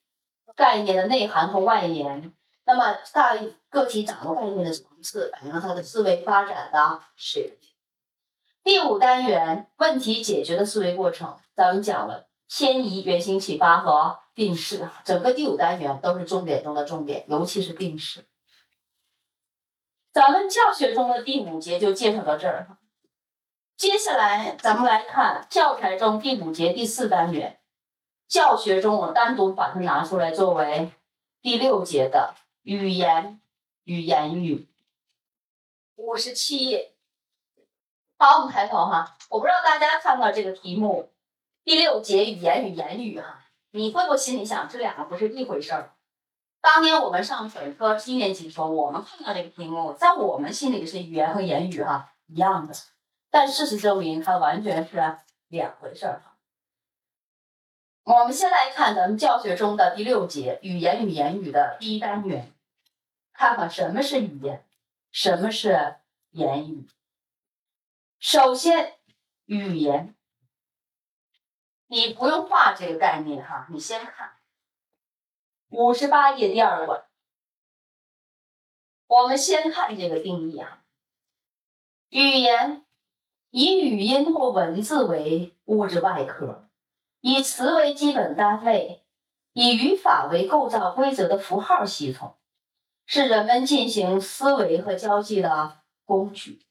[0.54, 2.32] 概念的内涵和外延。
[2.64, 3.36] 那么大
[3.70, 7.70] 个体掌握概念的层次，反映了他的思维发展的水平。
[8.62, 14.88] 第五单元问题解决的思维过程，咱们讲了迁移、原型启发和定式。
[15.04, 18.24] 整个第五单元都是重点中的重点，尤其是定式。
[20.12, 22.78] 咱们教学中的第五节就介绍到这儿。
[23.76, 27.60] 接下来咱们来看教材中第五节第四单元，
[28.28, 30.92] 教学中我单独把它拿出来作为
[31.40, 33.40] 第六节的语言
[33.84, 34.68] 与言语，
[35.96, 36.92] 五十七页。
[38.18, 41.10] 好，我们抬头哈，我不知道大家看到这个题目，
[41.64, 43.42] 第六节语言与言语哈，
[43.72, 45.92] 你会不会心里想这两个不是一回事儿？
[46.60, 52.74] 当年我们上本科一年级的时候，我们看到这个题目，在我们心里是语言和言语哈一样的。
[53.32, 54.98] 但事实证明，它完全是
[55.48, 56.36] 两回事儿哈。
[58.02, 62.52] 我们先来看咱们教学中的第六节语言与言语的第一单元，
[63.32, 64.62] 看看什么是语言，
[65.10, 65.96] 什么是
[66.32, 66.86] 言语。
[68.18, 68.98] 首先，
[69.46, 70.14] 语言，
[71.86, 74.36] 你不用画这个概念哈，你先看
[75.70, 77.06] 五十八页第二段，
[79.06, 80.84] 我们先看这个定义啊，
[82.10, 82.84] 语言。
[83.52, 86.70] 以语音或文字为物质外壳，
[87.20, 89.04] 以词为基本单位，
[89.52, 92.38] 以语法为构造规则的符号系统，
[93.04, 96.64] 是人们进行思维和交际的工具。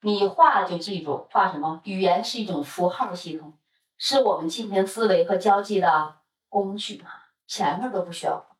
[0.00, 1.80] 你画就记住，画什么？
[1.84, 3.52] 语言是一种符号系统，
[3.96, 6.16] 是我们进行思维和交际的
[6.48, 7.30] 工具啊！
[7.46, 8.56] 前面都不需要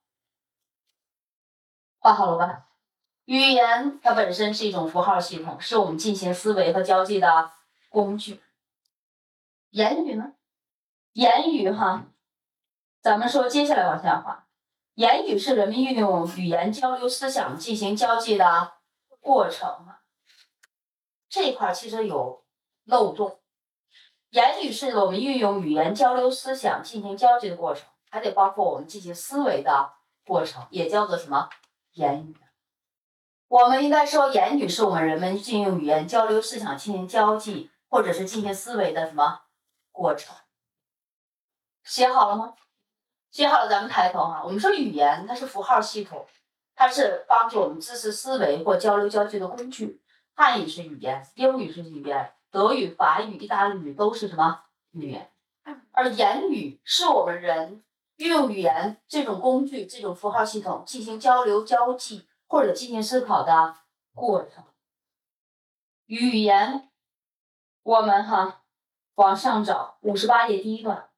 [1.98, 2.69] 画好了吧？
[3.30, 7.52] 语言它本身是一种符号系统，是我们进行思维和交际的
[7.88, 8.42] 工具。
[9.68, 10.32] 言语呢？
[11.12, 12.06] 言语哈，
[13.00, 14.48] 咱们说接下来往下画。
[14.94, 18.72] 言语是人们运用语言交流思想、进行交际的
[19.20, 19.86] 过程。
[21.28, 22.42] 这一块其实有
[22.82, 23.38] 漏洞。
[24.30, 29.92] 言语是我们运用语言交流思想、进行交际的过程，还得包括我们进行思维的
[30.26, 31.48] 过程，也叫做什么？
[31.92, 32.34] 言语。
[33.50, 39.40] 我们应该说，言语是我们人们进行语言交流、思想进行交际，或者是进行思维的什么
[39.90, 40.36] 过程？
[41.82, 42.54] 写好了吗？
[43.32, 44.40] 写好了，咱们抬头哈。
[44.44, 46.24] 我们说语言它是符号系统，
[46.76, 50.00] 它是帮助我们知识思维或交流交际的工具。
[50.36, 55.28] 汉语是语言，英语是语言，德语、法语、意大利语都是什么语言？
[55.90, 57.82] 而言语是我们人
[58.18, 62.28] 运用语言这种工具、这种符号系统进行交流交际。
[62.50, 63.76] 或者进行思考的
[64.12, 64.64] 过程。
[66.06, 66.90] 语言，
[67.84, 68.64] 我们哈
[69.14, 71.10] 往上找五十八页第一段，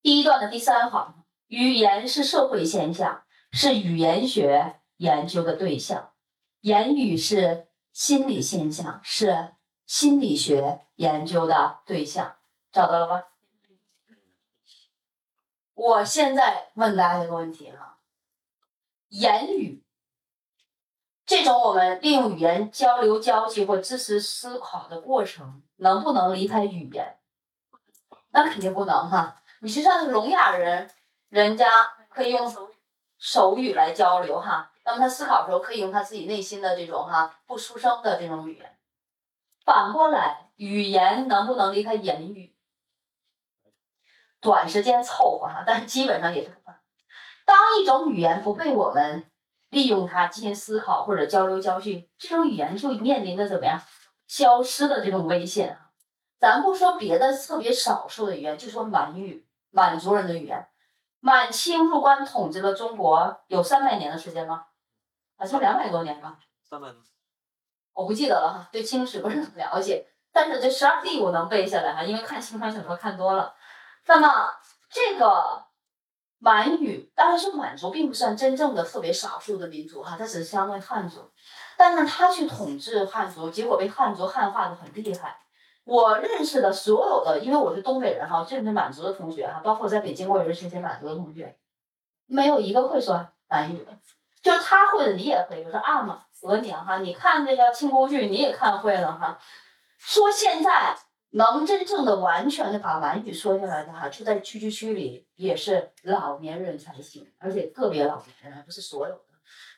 [0.00, 6.12] 第一段的第三行，语言是社会现象，是语言学研究的对象；
[6.60, 12.36] 言语是心理现象，是心理学研究的对象。
[12.70, 13.28] 找到了吧？
[15.74, 17.96] 我现在问大家一个问题哈。
[19.10, 19.84] 言语
[21.26, 27.18] 这种我们利用语言交流、交际或知识思考的过程，能不能离开语言？
[28.30, 29.42] 那肯定不能哈。
[29.60, 30.90] 你实际上聋哑人，
[31.28, 31.68] 人家
[32.08, 32.52] 可以用
[33.18, 34.72] 手语来交流哈。
[34.84, 38.78] 那么他思考的时候，可以用他自己内心的这种哈不出声的这种语言。
[39.64, 42.56] 反过来，语言能不能离开言语？
[44.40, 46.56] 短时间凑合哈，但是基本上也是。
[47.50, 49.28] 当一种语言不被我们
[49.70, 53.82] 利用它进行思考或者交流交际，这种语言就面临着怎么样
[54.28, 55.90] 消失的这种危险啊！
[56.38, 60.68] 咱不说别的特别少数的语言，就说满语，满族人的语言。
[61.18, 64.66] 满清入关统治了中国有三百年的时间吗？
[65.36, 66.38] 好像两百多年吧。
[66.62, 67.00] 三百多。
[67.94, 73.56] 我不记得了哈，对清史不是很了解，但是这十二帝我能背下来哈，因为看清传小说看多了。
[74.06, 74.52] 那么
[74.88, 75.68] 这个。
[76.42, 81.30] 满语当然是满族，并不算真正的特别少数的民族哈，它只是相当于汉族。
[81.76, 85.38] 但是他去统治汉族，结果被汉族汉化的很厉害。
[85.84, 91.58] 我认识的所有的，因为我是东北人哈，认识满族的同学哈，包括在北京我也认识一些满族的同学，
[92.26, 93.92] 没有一个会说满语的。
[94.42, 95.56] 就是他会的，你也会。
[95.56, 99.38] 比如说阿玛额娘哈，你看那个清宫剧，你也看会了哈。
[99.98, 100.96] 说现在。
[101.30, 109.22] 能真正的完全的把满语说下来的哈，就在区区区里也是老年人才行，而且个别老年人，不是所有的。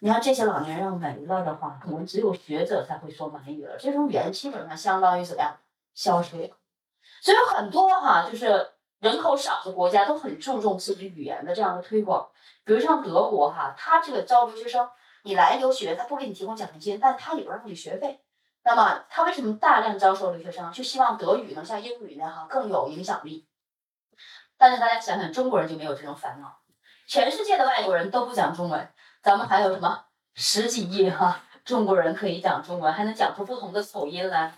[0.00, 3.76] 你看这些老年人没了的话，可能只有学者才会说满语了。
[3.78, 5.54] 这种语言基本上相当于怎么样
[5.94, 6.48] 消失了。
[7.20, 12.28] 所以很多哈，就是人口少的国家都很注重自己语言的这样的推广。
[12.64, 14.88] 比如像德国哈，他这个招留学生，
[15.24, 18.21] 你来留学，他不给你提供奖学金，但他也不让你学费。
[18.64, 20.72] 那么他为什么大量招收留学生？
[20.72, 23.46] 就希望德语能像英语那样更有影响力。
[24.56, 26.60] 但是大家想想，中国人就没有这种烦恼。
[27.06, 28.88] 全世界的外国人都不讲中文，
[29.20, 30.04] 咱们还有什么
[30.34, 34.54] 十几亿哈中国人可以讲中文，还能讲出不同的口音来。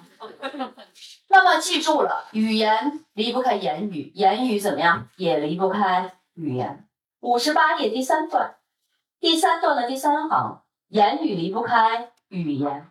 [1.28, 6.86] 那么记住了，语言离不开言语，言语怎么样也离不开语言。
[7.20, 8.56] 五十八页第三段，
[9.18, 12.90] 第三段的第三行，言语离不开语言。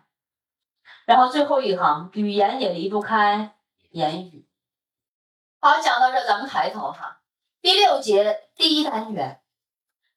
[1.06, 3.56] 然后最后一行，语言也离不开
[3.90, 4.46] 言语。
[5.60, 7.20] 好，讲到这，咱们抬头哈。
[7.60, 9.40] 第六节第一单元，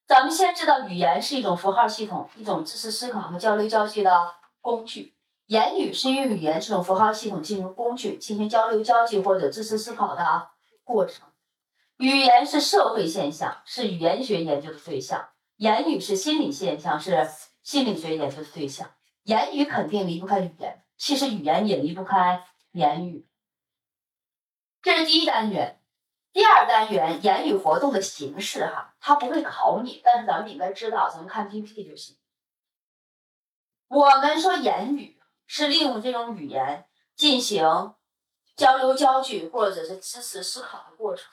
[0.05, 5.15] 咱们先知道语言是一种符号系统，一种知识思考和交流交际的工具。
[5.45, 10.49] 言语是用语言这种符号系统进行工具，进行交流交际或者知识思考的
[10.83, 11.25] 过程。
[11.97, 17.25] 语言是社会现象，是语言学研究的对象；言语是心理现象，是
[17.63, 18.89] 心理学研究的对象。
[19.27, 23.27] 言语肯定离不开语言，其实语言也离不开言语。
[24.81, 25.81] 这是第一单元。
[26.31, 32.15] 第二单元言语活动的形式，哈，它不会考你，但是咱们应该知道，咱们看 PPT 就行。
[33.89, 37.95] 我们说言语是利用这种语言进行
[38.55, 41.29] 交流交际或者是支持思考的过程。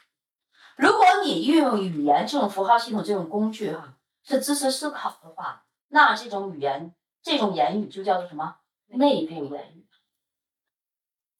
[0.77, 6.93] 如果你运用语言这种符号系统这种工具，哈，是支持思考的话，那这种语言
[7.25, 8.59] 这种言语就叫做什么？
[8.87, 9.89] 内部言语。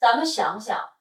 [0.01, 0.93] 咱们想想，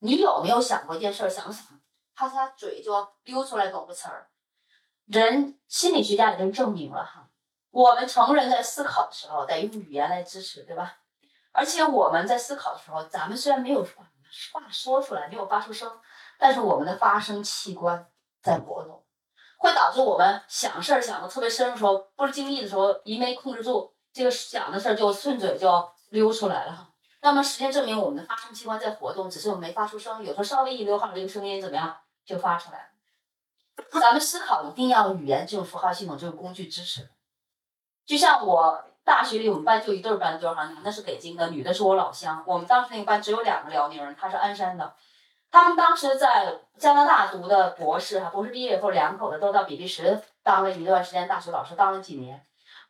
[0.00, 1.30] 你有没有想过一件事？
[1.30, 1.80] 想想。
[2.16, 4.28] 他他嘴就溜出来某个词儿，
[5.06, 7.28] 人心理学家已经证明了哈，
[7.70, 10.98] 我们成人在思考的时候得用语言来支持，对吧？
[11.52, 14.08] 而且我们在思考的时候，咱们虽然没有话
[14.52, 16.00] 话说出来，没有发出声，
[16.38, 18.08] 但是我们的发声器官
[18.40, 19.04] 在活动，
[19.58, 26.88] 会导致我们想事儿想的特别深的时候，不经意的时候，一没控制住，这个想的事儿就顺嘴就溜出来了。
[27.20, 31.96] 那么实践证明，我们的发声器官在活动，只是我们没发出声，有时候稍微一溜号，这个声音怎么样？
[32.24, 34.00] 就发出来了。
[34.00, 37.10] 咱们思考一定要语言这种符号系统这种工具支持。
[38.06, 42.42] 就像我大学里我们班就一对班对哈，男的是北京的，女的是我老乡。
[42.46, 44.94] 我们当时那个班只有两个辽宁人，他是鞍山的。
[45.50, 52.44] 他们当时在加拿大读的博士哈，博士毕业以后两口子都到比利时当了一段时间大学老师，当了几年。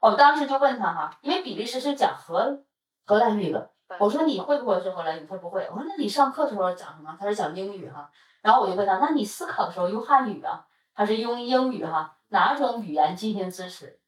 [0.04, 2.62] 我们当时就问他哈，因为比利时是讲荷
[3.06, 5.26] 荷兰语的，我说你会不会说荷兰语？
[5.26, 5.66] 他说不会。
[5.70, 7.16] 我说那你上课的时候讲什么？
[7.18, 8.10] 他说讲英语哈。
[8.42, 12.18] 然后我就问他，那你思考的时候用汉语啊，还是用英语哈？
[12.28, 13.98] 哪种语言进行支持？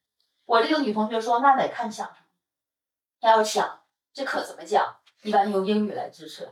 [0.45, 3.27] 我这个女同学说，那得看想什么。
[3.27, 3.79] 要想
[4.13, 6.47] 这课怎么讲，一般用英语来支持。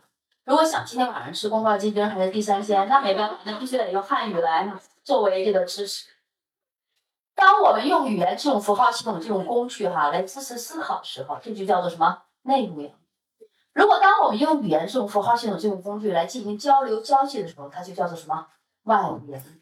[0.46, 4.74] 如果想今天晚上吃宫保鸡丁还是地三鲜，那没办法，那必须得用汉语来
[5.04, 6.08] 作为这个支持。
[7.36, 12.95] 当我们用语言这种符号系统这种工具哈来支持思考的时候，这就叫做什么内部言
[13.73, 18.47] 如果当我们用语言这种符号系统这种工具来进行交流交际的时候，它就叫做什么
[18.83, 19.61] 外部言语？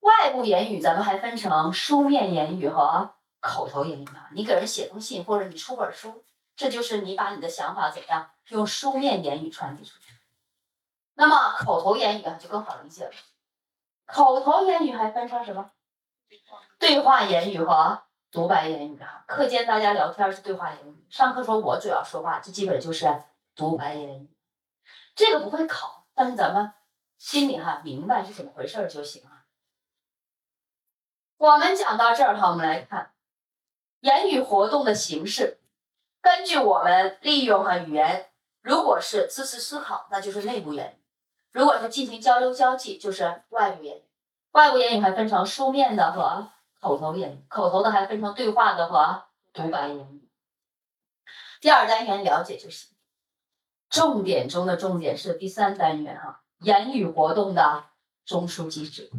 [0.00, 4.30] 外部言语咱们还分成书面言语和口头言语啊。
[4.32, 6.24] 你给人写封信或者你出本书，
[6.56, 10.14] 这就是你把你的想法怎样用书面言语传递出去。
[11.16, 13.12] 那么口头言语啊就更好理解了。
[14.06, 15.70] 口头言语还分成什么？
[16.78, 18.02] 对话言语和。
[18.32, 23.24] 独白言语哈，课间大家聊天是对话言语，上课时候我主要说话，这基本就是
[23.56, 24.30] 独白言语。
[25.16, 26.72] 这个不会考，但是咱们
[27.18, 29.30] 心里哈明白是怎么回事就行了。
[31.38, 33.12] 我们讲到这儿哈，我们来看
[33.98, 35.58] 言语活动的形式。
[36.20, 38.30] 根据我们利用哈语言，
[38.62, 41.02] 如果是知识思考，那就是内部言语；
[41.50, 44.04] 如果是进行交流交际，就是外部言语。
[44.52, 46.50] 外部言语还分成书面的和。
[46.80, 50.30] 口头言语，口头的还分成对话的和独白言语。
[51.60, 52.88] 第二单元了解就行。
[53.90, 57.84] 重点中的重点是第三单元哈，言语活动的
[58.24, 59.10] 中枢机制。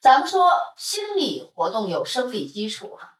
[0.00, 3.18] 咱们说心理活动有生理基础哈，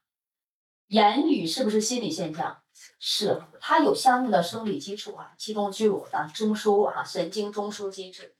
[0.88, 2.60] 言语是不是心理现象？
[2.98, 8.34] 是，它有相应的生理基础啊，其中就有的中枢啊，神经中枢机制。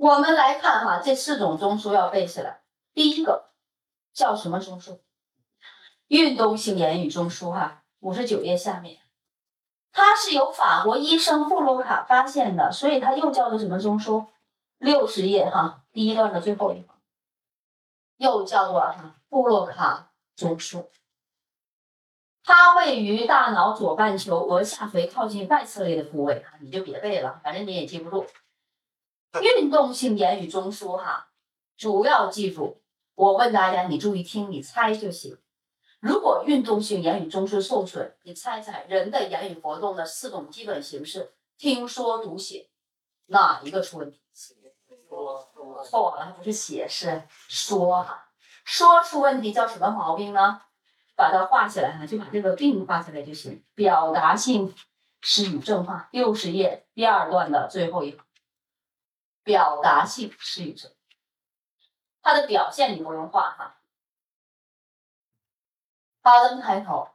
[0.00, 2.62] 我们来看哈，这四种中枢要背起来。
[2.94, 3.50] 第一个
[4.14, 4.98] 叫什么中枢？
[6.06, 8.98] 运动性言语中枢哈，五十九页下面，
[9.92, 14.24] 它是由法国医生布洛卡发现的，所以它又叫做什么中枢？
[14.78, 16.98] 六十页哈，第一段的最后一行，
[18.16, 20.86] 又叫做哈布洛卡中枢。
[22.42, 28.24] 它位于大脑左半球额下垂靠近外侧肋的部位哈，你就别背了，反正你也记不住。
[29.40, 31.28] 运动性言语中枢，哈，
[31.76, 32.80] 主要记住，
[33.14, 35.38] 我问大家，你注意听，你猜就行。
[36.00, 42.70] 如果运动性言语中枢受损，你猜猜人的言语活动的四种基本形式：听说读写，
[43.26, 44.18] 哪一个出问题？
[45.08, 48.26] 说错了，不是写，是说哈。
[48.64, 50.62] 说出问题叫什么毛病呢？
[51.14, 53.62] 把它画起来哈，就把这个病画起来就行。
[53.74, 54.74] 表达性
[55.20, 58.20] 失语症哈，六十页第二段的最后一行。
[59.42, 60.92] 表达性失语症，
[62.22, 63.76] 它的表现你不用画哈。
[66.22, 67.08] 好，咱们抬头。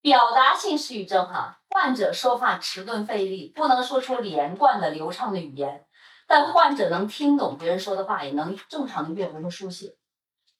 [0.00, 5.88] 表达性失语症哈，患者说话迟钝费力，不能说出连贯的流畅的语言，
[6.28, 9.96] 但患者能听懂别人说的话，也能正常的阅读和书写。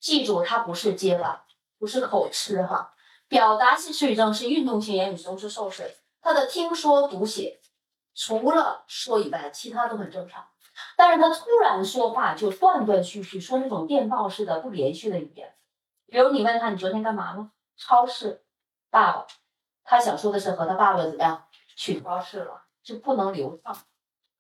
[0.01, 1.47] 记住，它不是结巴，
[1.79, 2.93] 不是口吃哈。
[3.29, 5.89] 表达性失语症是运动性言语中枢受损，
[6.21, 7.61] 他的听说读写
[8.15, 10.49] 除了说以外，其他都很正常。
[10.97, 15.55] 但是他突然说话就断断续续，说那种电报式的不连续的语言。
[16.07, 17.51] 比如你问他你昨天干嘛了？
[17.77, 18.43] 超市。
[18.89, 19.27] 爸爸，
[19.85, 21.45] 他想说的是和他爸爸怎么样
[21.77, 23.77] 去超市了，就不能流畅，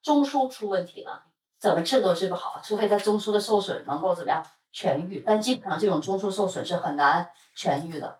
[0.01, 1.25] 中枢出问题了，
[1.59, 8.19] 怎么治都治不好，除非他中枢的受损能够怎么样痊愈，但基本上这种中枢受损是很难痊愈的。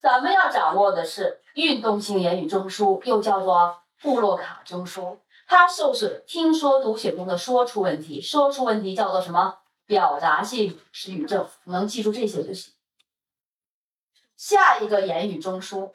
[0.00, 9.58] 咱们要掌握的是运动性言语中枢，又叫做布洛卡中枢，它受损，听说读写中的说出问题，说出问题叫做什么？
[9.86, 12.74] 表达性失语症，能记住这些就行。
[14.36, 15.92] 下一个言语中枢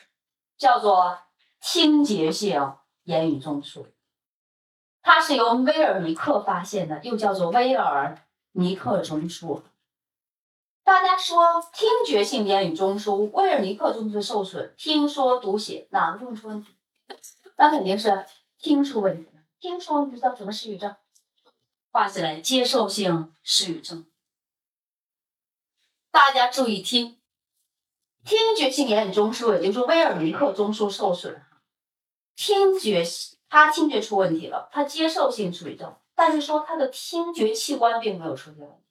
[0.57, 1.19] 叫做
[1.61, 2.73] 听觉性
[3.03, 3.87] 言语中枢，
[5.01, 8.17] 它是由威尔尼克发现的，又叫做威尔
[8.53, 9.61] 尼克中枢。
[10.85, 16.73] 大家说听觉性言语中枢，威尔尼克中枢受损，听说读写哪个中枢出问题？
[17.57, 18.25] 那肯定是
[18.57, 19.30] 听出问题。
[19.61, 20.95] 听说你知道什么失语症？
[21.91, 24.07] 画起来，接受性失语症。
[26.09, 27.19] 大家注意听。
[28.25, 31.39] 听觉性言语中枢，也就是威尔尼克中枢受损，
[32.35, 33.03] 听觉
[33.49, 38.83] 他听觉出问题了，他接受性失语症，但是说他的听觉器官并没有出现问题，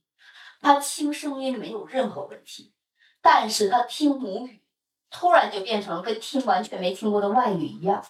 [0.60, 2.72] 他听声音没有任何问题，
[3.20, 4.62] 但是他听母语
[5.10, 8.04] 突然就变成跟听完全没听过的外语一样，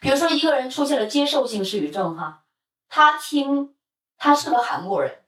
[0.00, 2.42] 比如说一个人出现了接受性失语症，哈，
[2.88, 3.74] 他听
[4.16, 5.22] 他是个韩国人。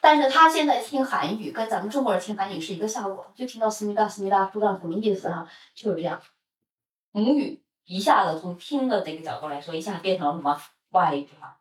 [0.00, 6.20] 但是他现在听韩语跟咱们中国人听韩语是一个效果，就听到思密达思密达，不知道什么意思哈，就是这样。
[7.10, 10.60] 母语一下子从听的这个角度来说，一下变成了什么
[10.90, 11.56] 外语哈？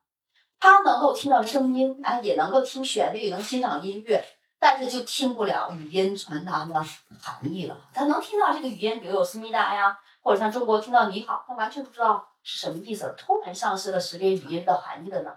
[0.59, 4.23] 他能够听到声音，哎，也能够听旋律，能欣赏音乐，
[4.59, 6.73] 但是就听不了语音传达的
[7.19, 7.77] 含义了。
[7.93, 15.35] 他能听到这个语音，比如有思密达呀，或者像中国听到你好，他完全不知道是什么意思，突然丧失了识别语音的含义的呢。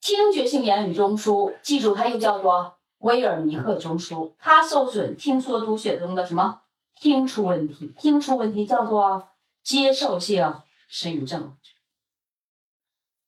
[0.00, 6.60] 听觉性言语中枢，记住它又叫做威尔尼克中枢，它受损，听说读写中的什么
[6.94, 9.30] 听出问题，听出问题叫做
[9.62, 11.56] 接受性失语症。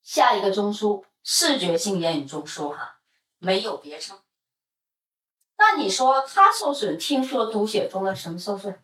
[0.03, 2.99] 下一个中枢，视觉性言语中枢，哈，
[3.39, 4.19] 没有别称。
[5.57, 8.79] 那你说它受损，听说读写中的什么受损？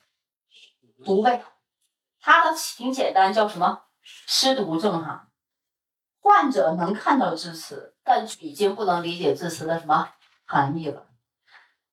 [1.04, 1.44] 读呗，
[2.22, 5.28] 它的挺简单，叫什么失读症，哈。
[6.22, 10.10] 患者能看到字词，但已经不能理解字词的什么
[10.46, 11.06] 含义了。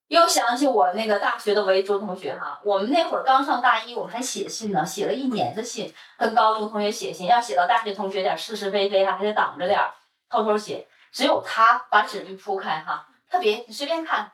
[0.09, 9.93] 又想起我那个大学的维州同学哈，我们那会儿刚上大一，我们还写信呢，写了一年的信，跟高中同学写信，要写到大学同学点是是非非，哈还得挡着点儿，
[10.29, 10.87] 偷偷写。
[11.11, 14.33] 只有他把纸一铺开哈，特别你随便看，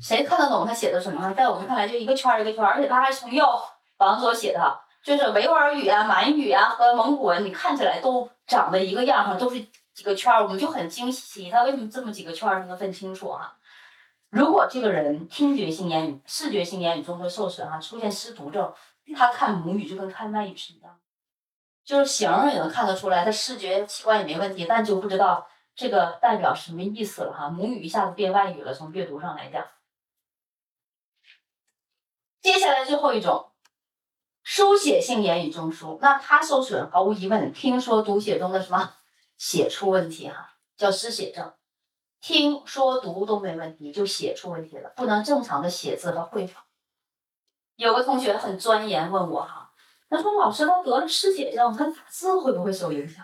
[0.00, 1.32] 谁看得懂他写的什么？
[1.32, 3.46] 在我们看来就一个圈一个圈，而且他还从右
[3.98, 4.80] 王所写的。
[5.00, 13.56] 就是维吾尔语啊、满语啊和蒙古文，你看起来都长得一个样哈，都是几个圈儿，我们就很惊喜，他为什么这么几个圈儿能分清楚啊？
[14.28, 18.74] 如果这个人听觉性言语、视觉性言语中枢受损哈，出现失读症，
[19.16, 20.98] 他看母语就跟看外语是一样，
[21.84, 29.64] 就是形也能看得出来，他视觉器官也没问题，但就不知道这个代表什么意思了哈，母语一下子变外语了，从阅读上来讲。
[32.42, 33.46] 接下来最后一种。
[34.50, 38.94] 书写性言语中枢，那它受损，毫无疑问，听说读写中的什么
[39.36, 41.52] 写出问题哈，叫失写症。
[42.22, 46.64] 听说读都没问题，就写出问题了，不能正常的写字和绘画。
[47.76, 49.70] 有个同学很钻研问我哈，
[50.08, 53.22] 他说老师他得了失写症，他打字会不会受影响？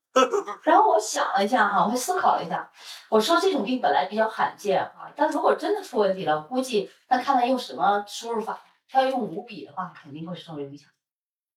[0.64, 2.72] 然后我想了一下哈，我思考了一下，
[3.10, 8.58] 我说这种病本来比较罕见啊，但如果真的出问题了，估计那看他用什么输入法。
[9.00, 10.88] 要用五笔的话，肯定会受影响。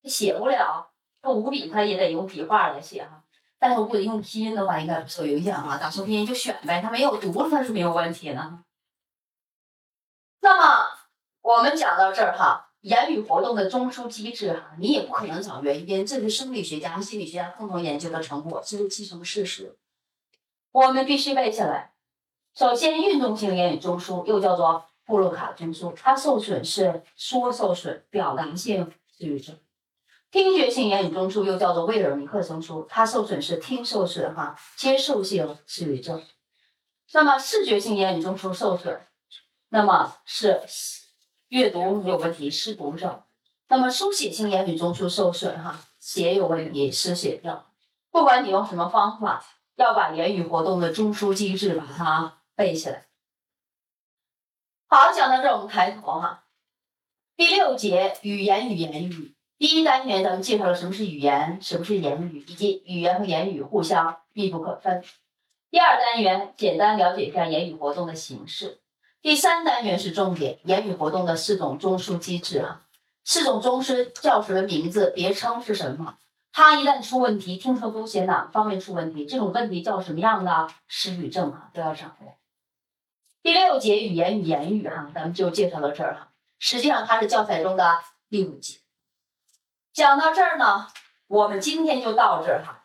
[0.01, 0.89] 他写不了，
[1.21, 3.23] 他五笔他也得用笔画来写哈。
[3.59, 5.77] 但是如果用拼音的话，应该不受影响啊。
[5.77, 8.59] 打错拼音就选呗，他没有读，他是没有问题的。
[10.41, 10.88] 那么
[11.41, 19.77] 我们讲到这儿哈，言语活动的中枢机制哈，你也不可能找原因，这是生理学家和心理学家共同研究的成果，这是既成事实。
[20.71, 21.93] 我们必须背下来。
[22.53, 24.85] 首先，运动性言语中枢又叫做。
[25.08, 29.58] 布洛卡中枢，它受损是说受损，表达性失语症。
[30.30, 36.22] 听觉性言语中枢又叫做威尔尼克中枢，它受损是听受损哈，接受性失语症。
[37.14, 39.01] 那么视觉性言语中枢受损，
[39.70, 40.62] 那么是
[41.47, 43.24] 阅读有问题，失读症。
[43.70, 47.64] 那么书写性言语中枢受损哈，写有问题，失写症。
[48.12, 49.41] 不管你用什么方法，
[49.78, 53.07] 要把言语活动的中枢机制把它背起来。
[54.89, 56.45] 好，讲到这我们抬头哈。
[57.35, 65.03] 第六节语言与言语，第一单元咱们介绍了什么是语言，什么是言语，以及语言和言语互相密不可分。
[65.69, 68.79] 第二单元简单了解一下言语活动的形式。
[69.21, 72.83] 第三单元是重点，言语活动的四种中枢机制啊，
[73.25, 75.11] 四种中枢叫什么名字？
[75.13, 76.17] 别称是什么？
[76.53, 79.25] 它一旦出问题，听说读写哪方面出问题？
[79.25, 81.69] 这种问题叫什么样的失语症啊？
[81.73, 82.38] 都要掌握。
[83.48, 86.34] 第六节语言与言语哈，咱们就介绍到这儿哈。
[86.60, 87.98] 实际上它是教材中的
[88.30, 88.80] 第五节。
[89.93, 90.89] 讲到这儿呢，
[91.28, 92.84] 我们今天就到这儿哈。